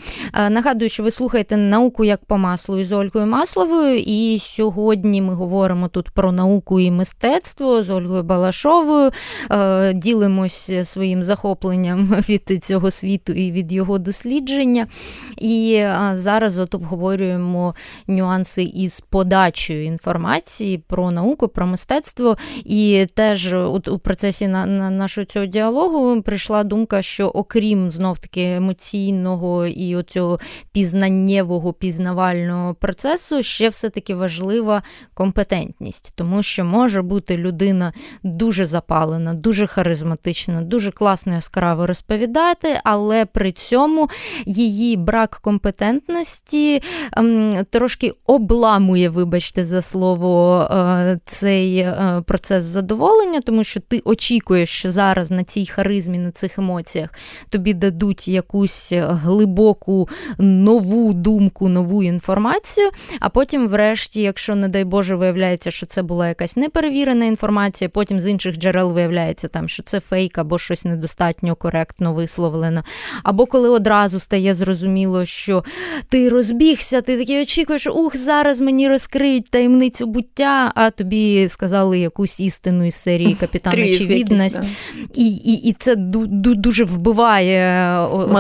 [0.60, 3.98] Нагадую, що ви слухаєте науку як по маслу із Ольгою Масловою.
[3.98, 9.12] І сьогодні ми говоримо тут про науку і мистецтво з Ольгою Балашовою.
[9.52, 14.88] Е, ділимось своїм захопленням від цього світу і від його дослідження.
[15.38, 17.76] І е, зараз от обговорюємо
[18.08, 22.38] нюанси із подачею інформації про науку, про мистецтво.
[22.66, 28.20] І теж от у процесі на, на нашого цього діалогу прийшла думка, що окрім знов
[28.20, 30.40] таки емоційного і оцього
[30.72, 34.84] пізнаннєвого пізнавального процесу ще все-таки важлива
[35.14, 43.26] компетентність, тому що може бути людина дуже запалена, дуже харизматична, дуже класно яскраво розповідати, але
[43.26, 44.10] при цьому
[44.46, 46.82] її брак компетентності
[47.18, 54.70] ем, трошки обламує, вибачте, за слово, е, цей е, процес задоволення, тому що ти очікуєш,
[54.70, 57.10] що зараз на цій харизмі, на цих емоціях
[57.50, 60.10] тобі дадуть якусь глибоку
[60.40, 62.90] нову думку, нову інформацію.
[63.20, 68.20] А потім, врешті, якщо, не дай Боже, виявляється, що це була якась неперевірена інформація, потім
[68.20, 72.84] з інших джерел виявляється, там, що це фейк або щось недостатньо коректно висловлено.
[73.24, 75.64] Або коли одразу стає зрозуміло, що
[76.10, 82.40] ти розбігся, ти такий очікуєш, ух, зараз мені розкриють таємницю буття, а тобі сказали якусь
[82.40, 84.60] істину із серії капітана Очевидність.
[85.14, 87.60] І і, і це дуже вбиває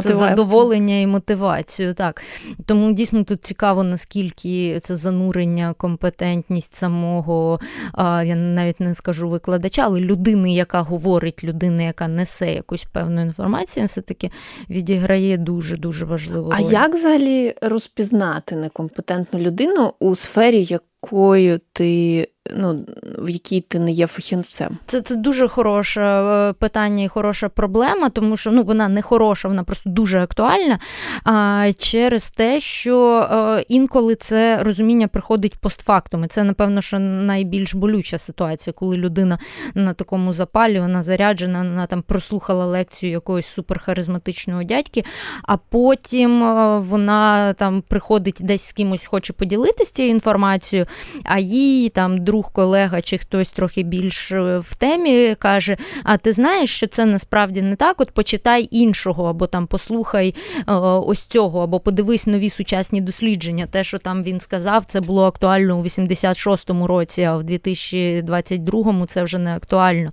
[0.02, 2.24] це задоволення і мотивацію мотивацію, так.
[2.65, 7.60] Тому дійсно тут цікаво, наскільки це занурення, компетентність самого,
[7.98, 13.86] я навіть не скажу викладача, але людини, яка говорить, людини, яка несе якусь певну інформацію,
[13.86, 14.30] все-таки
[14.70, 16.58] відіграє дуже-дуже важливу роль.
[16.58, 22.86] А як взагалі розпізнати некомпетентну людину у сфері, якою ти ну,
[23.18, 24.78] в якій ти не є фахівцем.
[24.86, 29.48] Це це дуже хороше е, питання і хороша проблема, тому що ну, вона не хороша,
[29.48, 30.80] вона просто дуже актуальна.
[31.24, 36.24] А, Через те, що а, інколи це розуміння приходить постфактум.
[36.24, 39.40] І це, напевно, що найбільш болюча ситуація, коли людина
[39.74, 45.04] на такому запалі, вона заряджена, вона там прослухала лекцію якогось суперхаризматичного дядьки,
[45.44, 46.40] а потім
[46.82, 50.88] вона там приходить десь з кимось, хоче поділитися цією інформацією,
[51.24, 56.34] а їй там друг, колега чи хтось трохи більш е, в темі каже: А ти
[56.34, 58.02] знаєш, що це насправді не так?
[58.02, 63.67] От почитай іншого, або там послухай е, ось цього, або подивись нові сучасні дослідження.
[63.71, 69.23] Те, що там він сказав, це було актуально у 86-му році, а в 2022-му це
[69.23, 70.12] вже не актуально.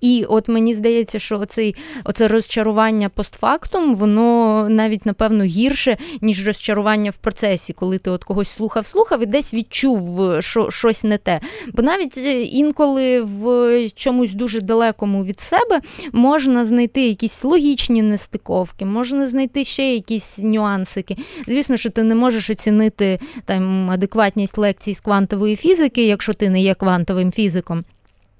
[0.00, 7.10] І от мені здається, що оцей, оце розчарування постфактум, воно навіть напевно гірше, ніж розчарування
[7.10, 11.40] в процесі, коли ти от когось слухав, слухав і десь відчув що, щось не те.
[11.72, 15.80] Бо навіть е, інколи в чомусь дуже далекому від себе
[16.12, 21.16] можна знайти якісь логічні нестиковки, можна знайти ще якісь нюансики.
[21.48, 26.60] Звісно, що ти не можеш оцінити там адекватність лекцій з квантової фізики, якщо ти не
[26.60, 27.84] є квантовим фізиком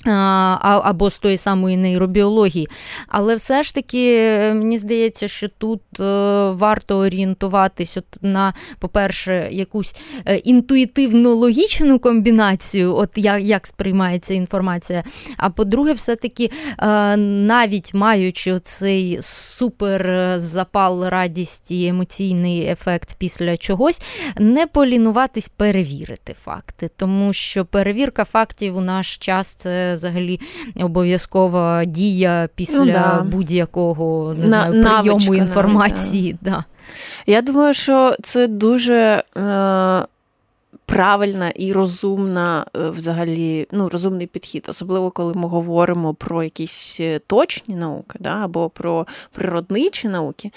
[0.05, 2.69] або з тої самої нейробіології.
[3.09, 6.05] Але все ж таки, мені здається, що тут е,
[6.51, 9.95] варто орієнтуватись от на, по-перше, якусь
[10.27, 13.11] е, інтуїтивну логічну комбінацію, от
[13.41, 15.05] як сприймається інформація.
[15.37, 24.03] А по-друге, все-таки, е, навіть маючи цей супер запал, радість і емоційний ефект після чогось,
[24.39, 30.41] не полінуватись перевірити факти, тому що перевірка фактів у наш час це взагалі
[30.81, 33.27] обов'язкова дія після ну, да.
[33.31, 36.37] будь-якого не знаю, прийому навичка, інформації.
[36.41, 36.51] Да.
[36.51, 36.65] да.
[37.27, 39.23] Я думаю, що це дуже.
[39.37, 40.07] Е-
[40.87, 47.19] правильна і розумна е, взагалі, ну, розумний підхід, особливо коли ми говоримо про якісь е,
[47.19, 50.51] точні науки, да, або про природничі науки.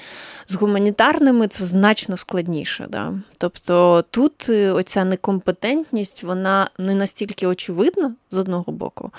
[0.47, 2.87] З гуманітарними це значно складніше.
[2.89, 3.13] Да.
[3.37, 9.11] Тобто тут е, оця некомпетентність, вона не настільки очевидна з одного боку,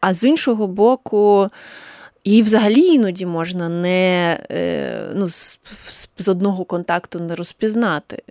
[0.00, 1.48] а з іншого боку.
[2.26, 4.38] Її взагалі іноді можна не
[5.14, 5.58] ну, з,
[6.18, 8.22] з одного контакту не розпізнати.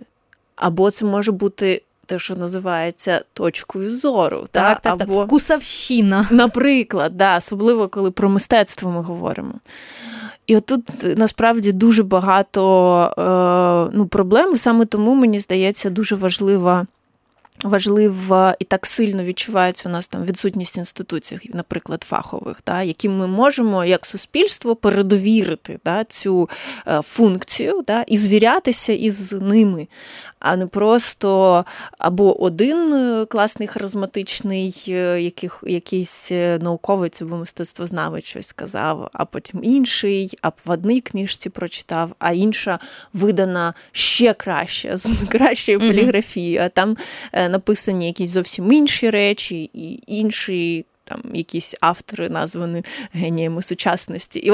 [0.56, 4.44] Або це може бути те, що називається точкою зору.
[4.50, 6.28] Так, так, Або, так, вкусовщина.
[6.30, 9.54] Наприклад, да, особливо коли про мистецтво ми говоримо.
[10.46, 13.00] І отут насправді дуже багато
[13.90, 16.86] е, ну, проблем, саме тому мені здається дуже важлива
[17.62, 23.26] важлива і так сильно відчувається у нас там відсутність інституцій, наприклад, фахових, да, яким ми
[23.26, 26.48] можемо як суспільство передовірити да, цю
[26.86, 29.88] е, функцію да, і звірятися із ними,
[30.38, 31.64] а не просто
[31.98, 39.60] або один е, класний харизматичний е, яких, якийсь науковець або мистецтвознавець щось сказав, а потім
[39.64, 42.78] інший, а в одній книжці прочитав, а інша
[43.12, 46.60] видана ще краще, з кращою поліграфією.
[46.60, 46.96] А там
[47.48, 54.38] написані якісь зовсім інші речі, і інший там якісь автори названі геніями сучасності.
[54.38, 54.52] І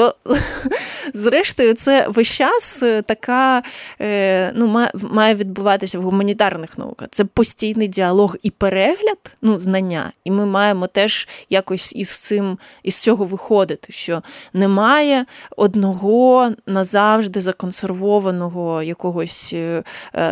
[1.13, 3.63] зрештою, це весь час е, така
[4.01, 7.07] е, ну, має відбуватися в гуманітарних науках.
[7.11, 10.11] Це постійний діалог і перегляд, ну, знання.
[10.23, 14.21] І ми маємо теж якось із цим із цього виходити, що
[14.53, 15.25] немає
[15.57, 19.83] одного назавжди законсервованого якогось е,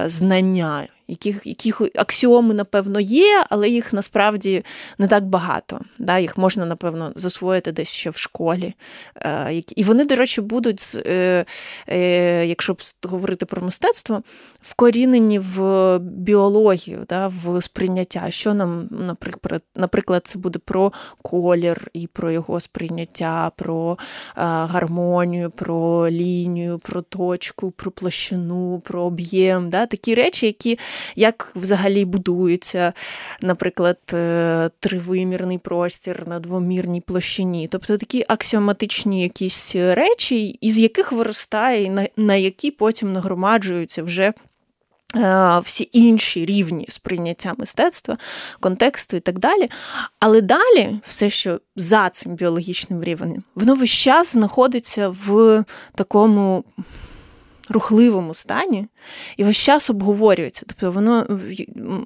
[0.08, 4.64] знання яких яких аксіоми, напевно, є, але їх насправді
[4.98, 5.82] не так багато.
[6.00, 6.18] Да?
[6.18, 8.74] Їх можна, напевно, засвоїти десь ще в школі.
[9.16, 11.46] Е, і вони, до речі, будуть, е,
[11.88, 14.22] е, якщо говорити про мистецтво,
[14.62, 17.28] вкорінені в біологію, да?
[17.28, 18.26] в сприйняття.
[18.30, 23.98] Що нам, наприклад, наприклад, це буде про колір і про його сприйняття, про
[24.36, 29.70] гармонію, про лінію, про точку, про площину, про об'єм.
[29.70, 29.86] Да?
[29.86, 30.80] Такі речі, які
[31.16, 32.94] як взагалі будується,
[33.42, 37.68] наприклад, е, тривимірний простір на двомірній площині.
[37.72, 44.34] Тобто такі аксіоматичні якісь речі, із яких виростає, на які потім нагромаджуються вже.
[45.16, 48.18] Е, всі інші рівні сприйняття мистецтва,
[48.60, 49.70] контексту і так далі.
[50.20, 55.64] Але далі, все, що за цим біологічним рівнем, воно весь час знаходиться в
[55.96, 56.64] такому
[57.70, 58.88] рухливому стані
[59.38, 61.26] і весь час обговорюється, тобто воно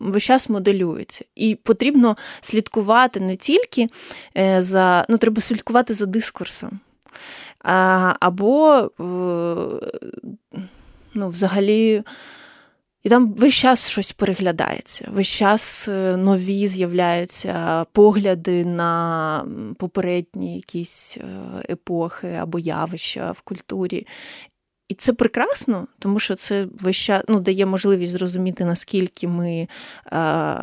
[0.01, 1.25] весь час моделюється.
[1.35, 3.89] І потрібно слідкувати не тільки
[4.37, 6.79] е, за, ну, треба слідкувати за дискурсом.
[7.59, 8.91] А, Або,
[11.13, 12.03] ну, взагалі,
[13.03, 19.45] І там весь час щось переглядається, весь час е, нові з'являються погляди на
[19.79, 21.23] попередні якісь е,
[21.69, 24.07] епохи або явища в культурі.
[24.87, 29.67] І це прекрасно, тому що це весь ну, дає можливість зрозуміти, наскільки ми
[30.13, 30.55] е,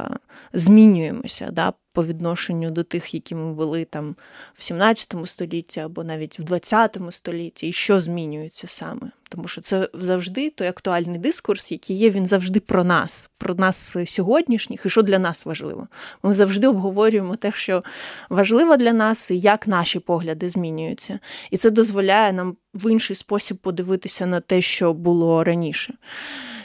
[0.53, 4.17] змінюємося да, по відношенню до тих, які ми були там
[4.55, 9.11] в 17 столітті або навіть в 20 столітті, і що змінюється саме.
[9.29, 13.97] Тому що це завжди той актуальний дискурс, який є, він завжди про нас, про нас
[14.07, 15.89] сьогоднішніх і що для нас важливо.
[16.22, 17.85] Ми завжди обговорюємо те, що
[18.31, 21.18] важливо для нас, і як наші погляди змінюються.
[21.51, 25.95] І це дозволяє нам в інший спосіб подивитися на те, що було раніше.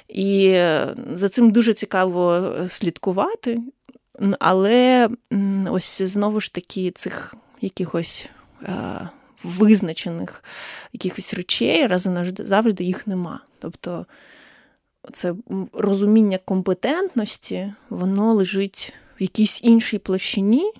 [0.07, 0.49] І
[1.13, 3.61] за цим дуже цікаво слідкувати.
[4.39, 5.09] Але
[5.69, 8.29] ось знову ж таки цих якихось
[8.63, 9.09] е,
[9.43, 10.43] визначених
[10.93, 13.39] якихось речей разом завжди їх нема.
[13.59, 14.05] Тобто
[15.13, 15.33] це
[15.73, 20.71] розуміння компетентності, воно лежить в якійсь іншій площині,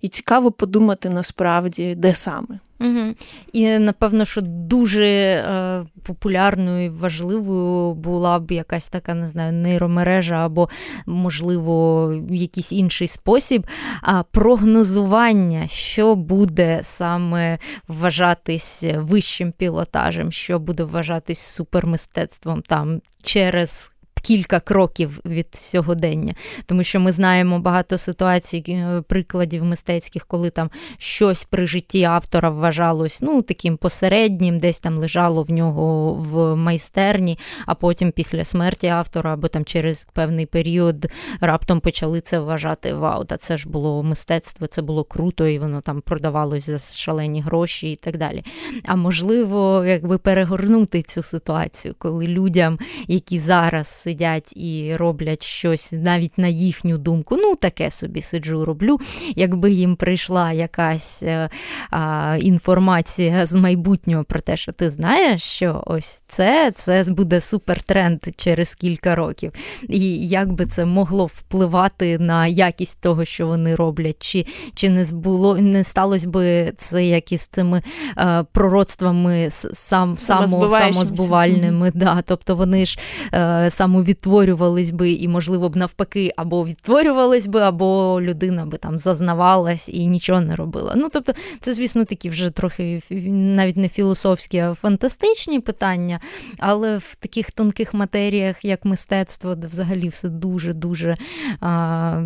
[0.00, 2.60] і цікаво подумати насправді, де саме.
[2.80, 3.14] Угу.
[3.52, 10.46] І напевно, що дуже е, популярною і важливою була б якась така, не знаю, нейромережа
[10.46, 10.68] або,
[11.06, 13.66] можливо, якийсь інший спосіб
[14.02, 17.58] а прогнозування, що буде саме
[17.88, 23.93] вважатись вищим пілотажем, що буде вважатись супермистецтвом там через
[24.24, 26.34] кілька кроків від сьогодення,
[26.66, 32.50] тому що ми знаємо багато ситуацій, е, прикладів мистецьких, коли там щось при житті автора
[32.50, 38.86] вважалось ну, таким посереднім, десь там лежало в нього в майстерні, а потім після смерті
[38.86, 41.06] автора або там через певний період
[41.40, 45.80] раптом почали це вважати вау, та це ж було мистецтво, це було круто, і воно
[45.80, 48.44] там продавалось за шалені гроші і так далі.
[48.84, 56.38] А можливо, якби перегорнути цю ситуацію, коли людям, які зараз сидять і роблять щось навіть
[56.38, 57.36] на їхню думку.
[57.36, 58.98] Ну, таке собі сиджу, роблю.
[59.36, 61.48] Якби їм прийшла якась е,
[61.90, 68.20] а, інформація з майбутнього про те, що ти знаєш, що ось це це буде супертренд
[68.36, 69.52] через кілька років.
[69.88, 75.04] І як би це могло впливати на якість того, що вони роблять, чи чи не
[75.04, 77.82] збуло, не сталося би це як із цими
[78.18, 81.90] е, пророцтвами сам, само, самозбувальними.
[81.94, 82.98] Да, Тобто вони ж
[83.34, 88.98] е, само відтворювались би, і, можливо, б навпаки, або відтворювались би, або людина би там
[88.98, 90.94] зазнавалась і нічого не робила.
[90.96, 96.20] Ну, тобто, це, звісно, такі вже трохи навіть не філософські, а фантастичні питання,
[96.58, 101.16] але в таких тонких матеріях, як мистецтво, де взагалі все дуже-дуже
[101.60, 102.20] а,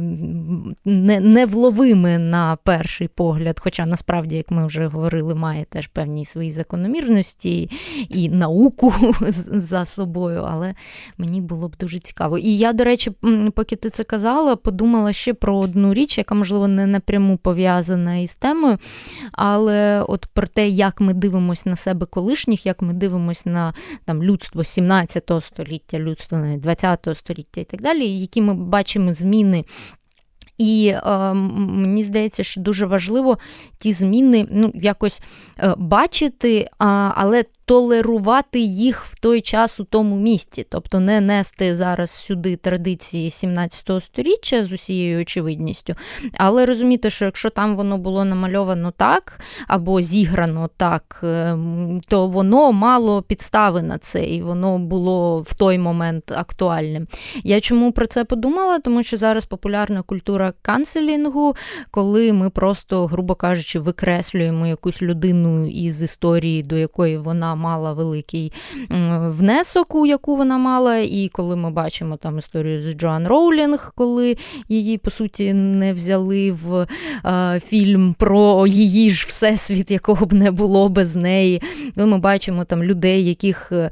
[0.84, 3.60] не, невловиме на перший погляд.
[3.60, 7.70] Хоча насправді, як ми вже говорили, має теж певні свої закономірності
[8.08, 8.94] і науку
[9.48, 10.74] за собою, але
[11.18, 12.38] мені було б дуже цікаво.
[12.38, 13.12] І я, до речі,
[13.54, 18.34] поки ти це казала, подумала ще про одну річ, яка, можливо, не напряму пов'язана із
[18.34, 18.78] темою,
[19.32, 24.22] але от про те, як ми дивимося на себе колишніх, як ми дивимося на там,
[24.22, 29.64] людство 17 століття, людство 20 століття і так далі, які ми бачимо зміни.
[30.58, 33.38] І е, мені здається, що дуже важливо
[33.78, 35.22] ті зміни ну, якось
[35.58, 41.76] е, бачити, а, але толерувати їх в той час у тому місці, тобто не нести
[41.76, 45.94] зараз сюди традиції 17 століття з усією очевидністю,
[46.34, 52.72] але розуміти, що якщо там воно було намальовано так або зіграно так, ем, то воно
[52.72, 57.06] мало підстави на це, і воно було в той момент актуальним.
[57.44, 58.78] Я чому про це подумала?
[58.78, 61.56] Тому що зараз популярна культура канцелінгу,
[61.90, 68.52] коли ми просто, грубо кажучи, викреслюємо якусь людину із історії, до якої вона мала великий
[69.20, 70.96] внесок, у яку вона мала.
[70.96, 74.36] І коли ми бачимо там історію з Джоан Роулінг, коли
[74.68, 76.86] її, по суті, не взяли в
[77.24, 81.62] е, фільм про її ж всесвіт, якого б не було без неї.
[81.94, 83.90] Коли ми бачимо там людей, яких е,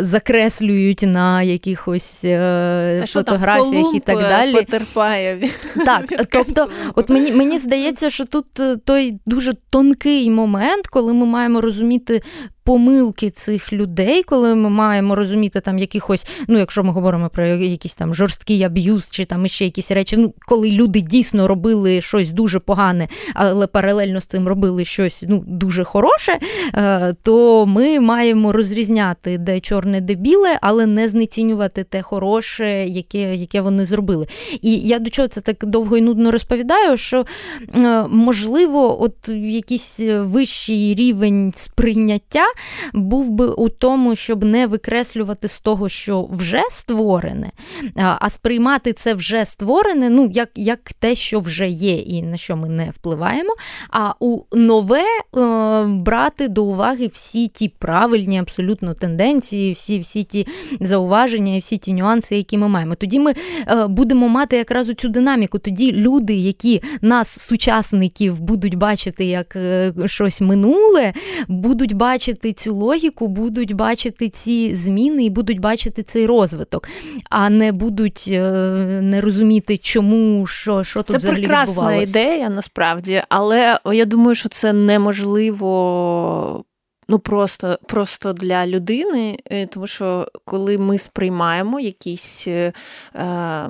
[0.00, 4.52] закреслюють на якихось е, фотографіях там, і так далі.
[4.52, 5.48] Потерпає.
[5.84, 11.26] Так, тобто, от мені мені здається, що тут е, той дуже тонкий момент, коли ми
[11.26, 12.22] маємо розуміти
[12.66, 17.94] помилки цих людей, коли ми маємо розуміти там якихось, ну якщо ми говоримо про якийсь
[17.94, 22.58] там жорсткий аб'юз чи там ще якісь речі, ну коли люди дійсно робили щось дуже
[22.58, 26.38] погане, але паралельно з цим робили щось ну дуже хороше,
[26.74, 33.36] е, то ми маємо розрізняти де чорне, де біле, але не знецінювати те хороше, яке
[33.36, 34.26] яке вони зробили.
[34.62, 37.24] І я до чого це так довго і нудно розповідаю, що
[37.76, 42.44] е, можливо, от якийсь вищий рівень сприйняття
[42.94, 47.50] був би у тому, щоб не викреслювати з того, що вже створене,
[47.96, 52.56] а сприймати це вже створене, ну як як те, що вже є, і на що
[52.56, 53.54] ми не впливаємо.
[53.90, 60.46] А у нове е, брати до уваги всі ті правильні абсолютно тенденції, всі всі ті
[60.80, 62.94] зауваження і всі ті нюанси, які ми маємо.
[62.94, 63.34] Тоді ми
[63.68, 65.58] е, будемо мати якраз цю динаміку.
[65.58, 71.12] Тоді люди, які нас, сучасників, будуть бачити як е, щось минуле,
[71.48, 76.88] будуть бачити цю логіку, будуть бачити ці зміни і будуть бачити цей розвиток,
[77.30, 78.40] а не будуть е,
[79.02, 82.18] не розуміти, чому що що тут це взагалі прекрасна відбувалося.
[82.20, 86.64] ідея, насправді, але я думаю, що це неможливо
[87.08, 92.72] ну просто просто для людини, е, тому що коли ми сприймаємо якийсь е,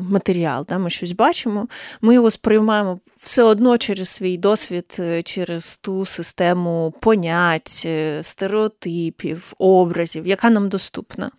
[0.01, 1.69] матеріал, да, ми щось бачимо,
[2.01, 9.53] ми його сприймаємо все одно через свій досвід, е, через ту систему понять, е, стереотипів,
[9.59, 11.31] образів, яка нам доступна.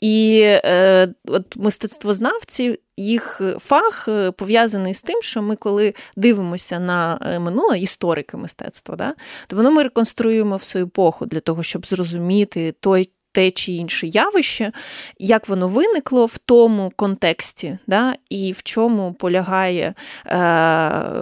[0.00, 7.78] І е, от мистецтвознавці, їх фах пов'язаний з тим, що ми, коли дивимося на минуле
[7.78, 9.14] історики мистецтва, да,
[9.46, 14.06] то воно ми реконструюємо в свою епоху для того, щоб зрозуміти той те чи інше
[14.06, 14.72] явище,
[15.18, 19.94] як воно виникло в тому контексті, да, і в чому полягає
[20.26, 20.34] е,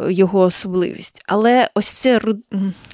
[0.08, 1.22] його особливість.
[1.26, 2.20] Але ось це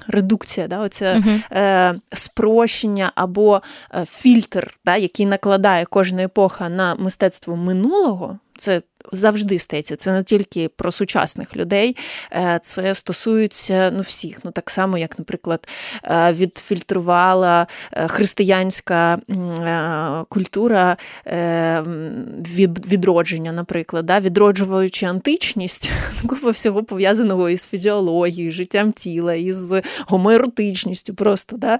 [0.09, 1.22] редукція, да, оце
[1.53, 3.62] е, спрощення або
[3.95, 8.39] е, фільтр, да, який накладає кожна епоха на мистецтво минулого.
[8.61, 8.82] Це
[9.12, 9.96] завжди стається.
[9.96, 11.96] Це не тільки про сучасних людей,
[12.32, 14.38] е, це стосується ну, всіх.
[14.44, 15.68] Ну, Так само, як, наприклад,
[16.05, 19.18] е, відфільтрувала е, християнська
[20.28, 20.96] культура
[22.86, 24.20] відродження, наприклад, да?
[24.20, 25.90] відроджуючи античність,
[26.26, 29.74] купа всього пов'язаного із фізіологією, життям тіла, із
[30.07, 31.78] гомоеротичністю, просто да?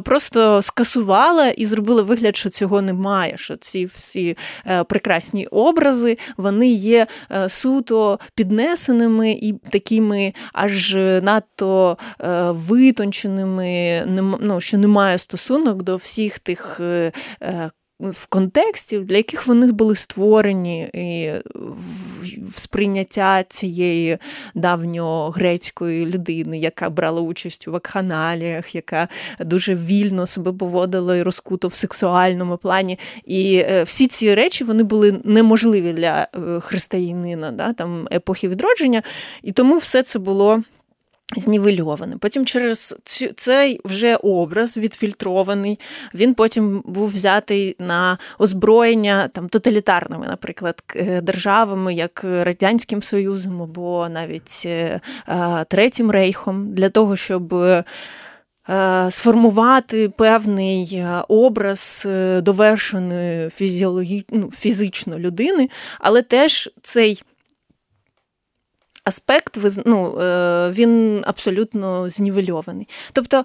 [0.00, 4.36] просто скасувала і зробила вигляд, що цього немає, що ці всі
[4.86, 6.18] прекрасні образи.
[6.36, 14.02] вони вони є е, суто піднесеними і такими аж надто е, витонченими,
[14.40, 17.12] ну, що немає стосунок до всіх тих е,
[18.10, 21.30] в контексті, для яких вони були створені і
[22.38, 24.18] в сприйняття цієї
[24.54, 29.08] давньогрецької людини, яка брала участь у вакханаліях, яка
[29.40, 32.98] дуже вільно себе поводила і розкуто в сексуальному плані.
[33.24, 39.02] І е, всі ці речі вони були неможливі для е, християнина да, там, епохи відродження,
[39.42, 40.62] і тому все це було
[41.36, 42.18] знівельований.
[42.18, 42.96] Потім через
[43.36, 45.78] цей вже образ відфільтрований,
[46.14, 54.08] він потім був взятий на озброєння там тоталітарними, наприклад, е, державами, як Радянським Союзом або
[54.08, 55.00] навіть е,
[55.68, 57.54] Третім Рейхом, для того, щоб.
[57.54, 57.84] Е,
[59.10, 62.08] сформувати певний образ
[62.42, 64.24] довершеної фізіологі...
[64.30, 65.68] ну, фізично людини,
[66.00, 67.22] але теж цей
[69.04, 72.88] аспект ну, е, він абсолютно знівельований.
[73.12, 73.44] Тобто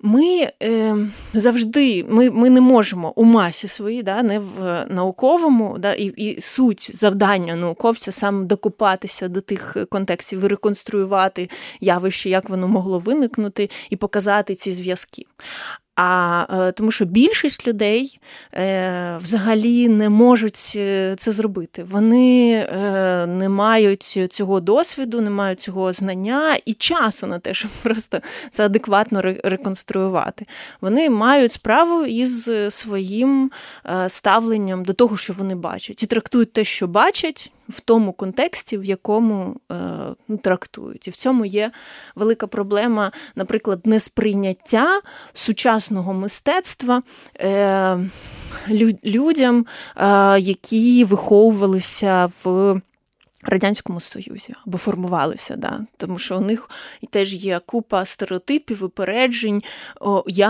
[0.00, 0.96] ми е,
[1.34, 6.40] завжди ми ми не можемо у масі своїй, да, не в науковому, да, і і
[6.40, 11.50] суть завдання науковця саме докупатися до тих контекстів реконструювати
[11.80, 15.24] явище, як воно могло виникнути, і показати ці зв'язки.
[15.96, 18.20] А е, тому, що більшість людей
[18.54, 21.86] е, взагалі не можуть е, це зробити.
[21.90, 27.70] Вони е, не мають цього досвіду, не мають цього знання і часу на те, щоб
[27.82, 28.20] просто
[28.52, 30.46] це адекватно реконструювати.
[30.80, 33.50] Вони мають справу із своїм
[33.86, 38.78] е, ставленням до того, що вони бачать, і трактують те, що бачать в тому контексті,
[38.78, 39.74] в якому е,
[40.28, 41.08] ну, трактують.
[41.08, 41.70] І в цьому є
[42.14, 45.00] велика проблема, наприклад, несприйняття
[45.32, 47.02] сучасного мистецтва
[47.40, 47.98] е,
[49.04, 52.80] людям, е, які виховувалися в
[53.46, 55.80] Радянському Союзі або формувалися, да.
[55.96, 56.70] тому що у них
[57.10, 59.62] теж є купа стереотипів, упереджень,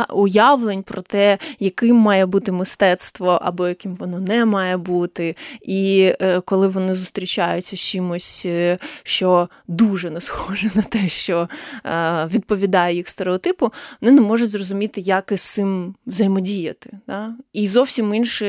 [0.09, 5.37] уявлень про те, яким має бути мистецтво, або яким воно не має бути.
[5.63, 11.49] І е, коли вони зустрічаються з чимось, е, що дуже не схоже на те, що
[11.85, 16.91] е, відповідає їх стереотипу, вони не можуть зрозуміти, як із цим взаємодіяти.
[17.07, 17.35] Да?
[17.53, 18.47] І зовсім інше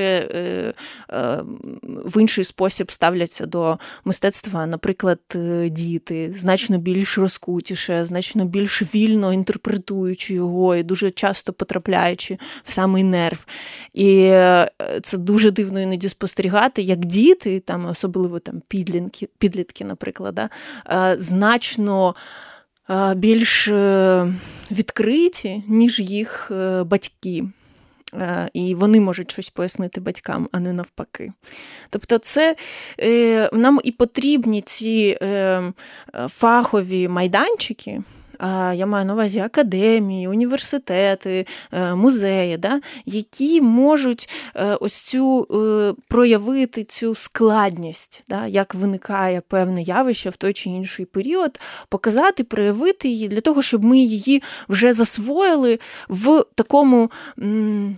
[1.86, 8.82] в інший спосіб ставляться до мистецтва мистецтва, наприклад, е, діти, значно більш розкутіше, значно більш
[8.96, 13.46] вільно інтерпретуючи його і дуже часто потрапляючи в самий нерв.
[13.94, 14.70] І е,
[15.04, 20.50] це дуже дивно іноді спостерігати, як діти, там особливо там підлітки, підлітки наприклад, да,
[20.90, 22.16] е, значно
[23.16, 23.68] більш
[24.72, 26.52] відкриті, ніж їх
[26.86, 27.44] батьки.
[28.53, 31.32] І вони можуть щось пояснити батькам, а не навпаки.
[31.89, 32.55] Тобто, це
[33.53, 35.18] нам і потрібні ці
[36.30, 38.01] фахові майданчики,
[38.76, 45.94] я маю на увазі академії, університети, е, музеї, да, які можуть е, ось цю е,
[46.08, 51.60] проявити цю складність, да, як виникає певне явище в той чи інший період,
[51.90, 55.80] показати, проявити її для того, щоб ми її вже засвоїли
[56.10, 57.12] в такому.
[57.40, 57.98] М-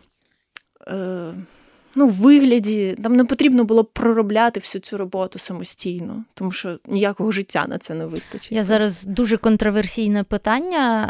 [1.95, 7.65] ну, вигляді, там не потрібно було проробляти всю цю роботу самостійно, тому що ніякого життя
[7.67, 8.51] на це не вистачить.
[8.51, 11.09] Я зараз дуже контроверсійне питання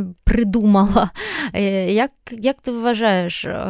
[0.00, 1.10] е, придумала.
[1.54, 3.66] Е, як як ти вважаєш, е,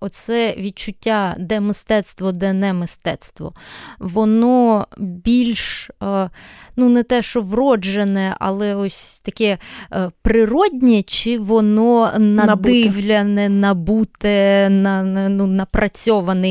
[0.00, 3.52] оце відчуття, де мистецтво, де не мистецтво,
[3.98, 6.30] воно більш е,
[6.76, 9.58] ну не те, що вроджене, але ось таке
[9.92, 15.97] е, природнє, чи воно надивляне, набуте, на, ну, напрацьоване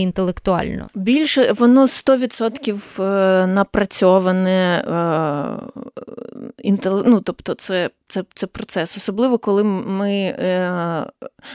[0.01, 0.89] інтелектуально?
[0.95, 4.83] Більше воно 100% е, напрацьоване
[7.05, 11.05] ну, тобто це це, це процес, особливо коли ми е,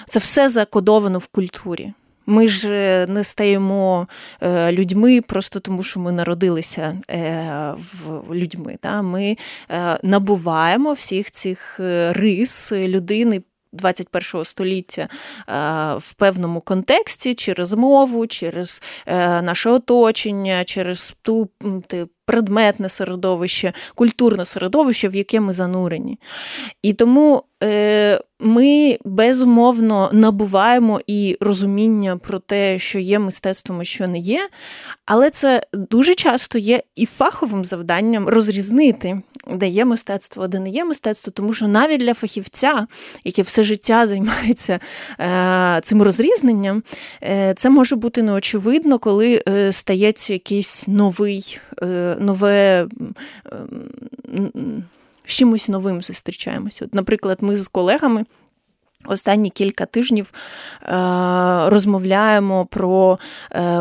[0.07, 1.93] це все закодовано в культурі.
[2.27, 4.09] Ми ж е, не стаємо
[4.41, 7.75] е, людьми просто тому, що ми народилися е,
[8.33, 8.77] людьми.
[9.03, 9.37] Ми
[10.03, 11.81] набуваємо всіх цих
[12.11, 13.43] рис людини.
[13.73, 15.09] 21 століття
[15.99, 18.83] в певному контексті через мову, через
[19.43, 21.49] наше оточення, через ту
[22.25, 26.19] предметне середовище, культурне середовище, в яке ми занурені.
[26.83, 34.09] І тому е, ми безумовно набуваємо і розуміння про те, що є мистецтвом, і що
[34.09, 34.49] не є,
[35.07, 40.71] але це дуже часто є і фаховим завданням розрізнити, де є мистецтво, а де не
[40.71, 42.87] є мистецтво, тому що навіть для фахівця,
[43.25, 44.81] який все життя займається
[45.21, 46.83] е, цим розрізненням,
[47.23, 51.61] е, це може бути неочевидно, коли е, стається якийсь новий
[52.21, 52.89] нове.
[55.25, 56.85] З чимось новим зустрічаємося.
[56.85, 58.25] От, Наприклад, ми з колегами.
[59.05, 60.89] Останні кілька тижнів е,
[61.71, 63.19] розмовляємо про
[63.53, 63.81] е,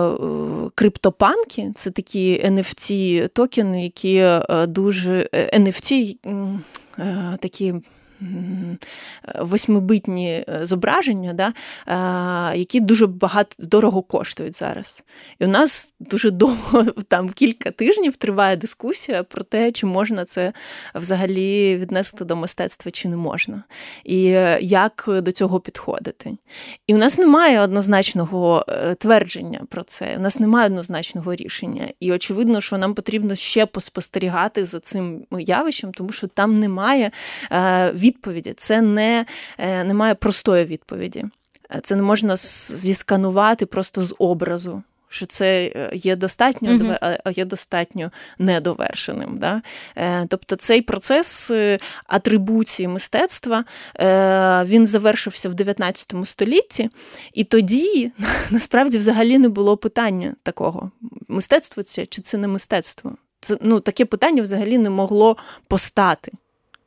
[0.75, 1.71] криптопанки.
[1.75, 6.17] Це такі NFT токени, які е, дуже NFT
[6.97, 7.73] е, такі
[9.39, 11.53] восьмибитні е, зображення, да,
[12.55, 15.03] які дуже багато дорого коштують зараз.
[15.39, 20.53] І у нас дуже довго, там кілька тижнів, триває дискусія про те, чи можна це
[20.95, 23.63] взагалі віднести до мистецтва, чи не можна,
[24.03, 26.37] і е, як до цього підходити.
[26.87, 31.87] І у нас немає однозначного е, твердження про це, у нас немає однозначного рішення.
[31.99, 37.11] І очевидно, що нам потрібно ще поспостерігати за цим явищем, тому що там немає
[37.93, 38.53] від відповіді.
[38.57, 39.25] Це не
[39.57, 41.25] е, немає простої відповіді.
[41.75, 44.83] Е, це не можна зісканувати просто з образу.
[45.09, 47.19] Що це е, є достатньо, uh-huh.
[47.23, 49.37] а є достатньо недовершеним.
[49.37, 49.61] Да?
[50.27, 51.51] Тобто цей процес
[52.05, 53.63] атрибуції мистецтва
[54.65, 56.89] він завершився в 19 столітті,
[57.33, 58.11] і тоді
[58.49, 60.91] насправді взагалі не було питання такого:
[61.27, 63.15] мистецтво це чи це не мистецтво?
[63.41, 65.37] Це ну, таке питання взагалі не могло
[65.67, 66.31] постати.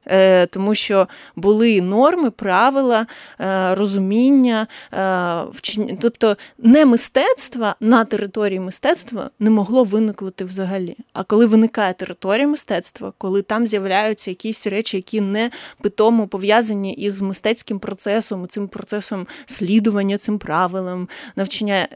[0.06, 3.06] Е, тому що були норми, правила,
[3.40, 10.96] е, розуміння, е, тобто не мистецтва на території мистецтва не могло виникнути взагалі.
[11.12, 15.50] А коли виникає територія мистецтва, коли там з'являються якісь речі, які не
[15.82, 21.88] питому пов'язані із мистецьким процесом, цим процесом слідування цим правилам, навчання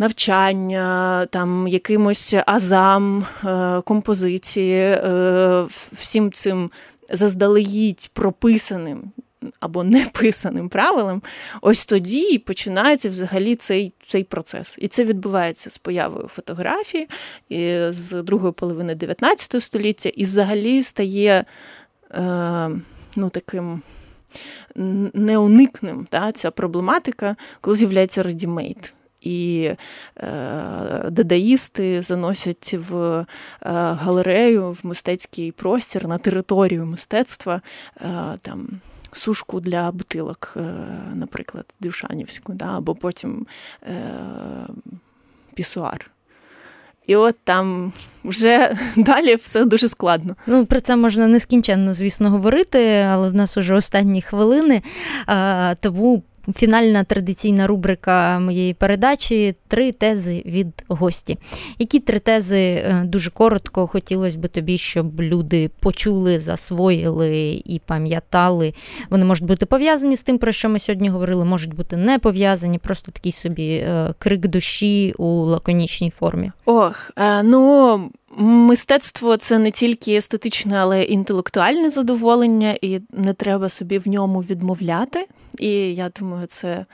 [0.00, 6.70] навчання, там якимось азам, е, композиції, е, всім цим
[7.10, 9.12] заздалегідь прописаним.
[9.60, 11.22] Або неписаним правилам,
[11.60, 14.76] ось тоді починається взагалі цей цей процес.
[14.80, 17.08] І це відбувається з появою фотографії
[17.48, 21.44] і з другої половини 19 століття, і взагалі стає
[22.14, 22.70] е,
[23.16, 23.82] ну, таким
[25.14, 29.70] неуникним да, ця проблематика, коли з'являється редімейт і
[30.16, 33.26] е, дадаїсти заносять в е,
[33.92, 37.60] галерею, в мистецький простір на територію мистецтва
[38.00, 38.08] е,
[38.42, 38.68] там.
[39.12, 40.56] Сушку для бутилок,
[41.14, 43.46] наприклад, Дюшанівську, да, або потім
[43.82, 43.92] е,
[45.54, 46.10] пісуар.
[47.06, 47.92] І от там
[48.24, 50.36] вже далі все дуже складно.
[50.46, 54.82] Ну про це можна нескінченно, звісно, говорити, але в нас уже останні хвилини.
[55.80, 56.22] Тому
[56.54, 61.38] фінальна традиційна рубрика моєї передачі три тези від гості.
[61.78, 68.74] Які три тези е, дуже коротко хотілося б тобі, щоб люди почули, засвоїли і пам'ятали.
[69.10, 72.78] Вони можуть бути пов'язані з тим, про що ми сьогодні говорили, можуть бути не пов'язані,
[72.78, 76.52] просто такий собі е, крик душі у лаконічній формі.
[76.64, 78.10] Ох, е, ну.
[78.36, 84.40] Мистецтво це не тільки естетичне, але й інтелектуальне задоволення, і не треба собі в ньому
[84.40, 85.26] відмовляти.
[85.58, 86.86] І я думаю, це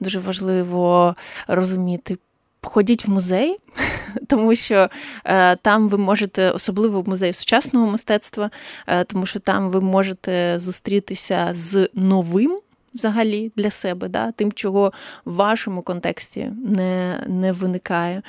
[0.00, 1.14] дуже важливо
[1.48, 2.18] розуміти.
[2.62, 3.56] Ходіть в музей,
[4.26, 4.88] тому що
[5.24, 8.50] е, там ви можете, особливо в музеї сучасного мистецтва,
[8.86, 12.58] е, тому що там ви можете зустрітися з новим
[12.94, 14.92] взагалі для себе, да, тим, чого
[15.24, 18.22] в вашому контексті не не виникає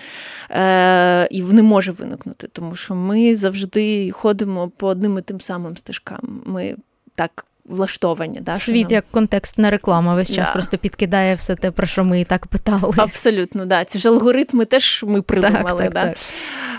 [0.50, 5.78] е, і не може виникнути, тому що ми завжди ходимо по одним і тим самим
[5.78, 6.42] стежкам.
[6.46, 6.76] Ми
[7.16, 7.46] так.
[7.72, 8.92] Влаштовані, да, світ нам...
[8.92, 10.54] як контекстна реклама весь час да.
[10.54, 12.94] просто підкидає все те, про що ми і так питали.
[12.98, 13.86] Абсолютно, да.
[13.86, 15.84] Ці ж алгоритми теж ми придумали.
[15.84, 16.06] Так, так, да?
[16.06, 16.18] так.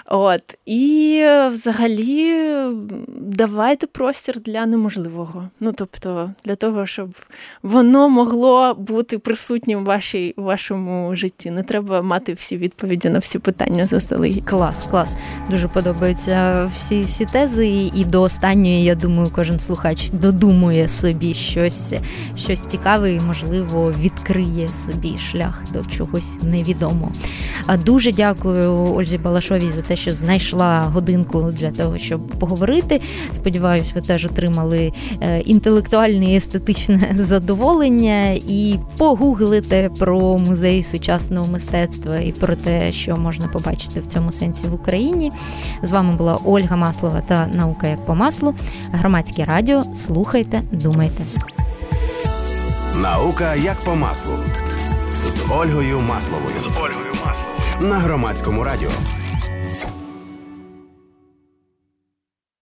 [0.06, 0.42] От.
[0.66, 2.42] І взагалі
[3.18, 5.48] давайте простір для неможливого.
[5.60, 7.14] Ну, тобто, для того, щоб
[7.62, 11.50] воно могло бути присутнім в вашій, в вашому житті.
[11.50, 14.46] Не треба мати всі відповіді на всі питання заздалегідь.
[14.46, 15.16] Клас, клас.
[15.50, 17.90] Дуже подобаються всі всі тези.
[17.94, 21.94] І до останньої, я думаю, кожен слухач додумує собі щось,
[22.36, 27.12] щось цікаве і, можливо, відкриє собі шлях до чогось невідомого.
[27.84, 33.00] Дуже дякую Ользі Балашовій за те, що знайшла годинку для того, щоб поговорити.
[33.32, 42.18] Сподіваюсь, ви теж отримали е, інтелектуальне і естетичне задоволення і погуглите про музей сучасного мистецтва
[42.18, 45.32] і про те, що можна побачити в цьому сенсі в Україні.
[45.82, 48.54] З вами була Ольга Маслова та наука як по маслу.
[48.92, 49.84] Громадське радіо.
[49.94, 51.24] Слухайте, думайте.
[52.94, 54.38] Наука як по маслу
[55.26, 56.58] з Ольгою Масловою.
[56.58, 58.90] З Ольгою Масловою на громадському радіо.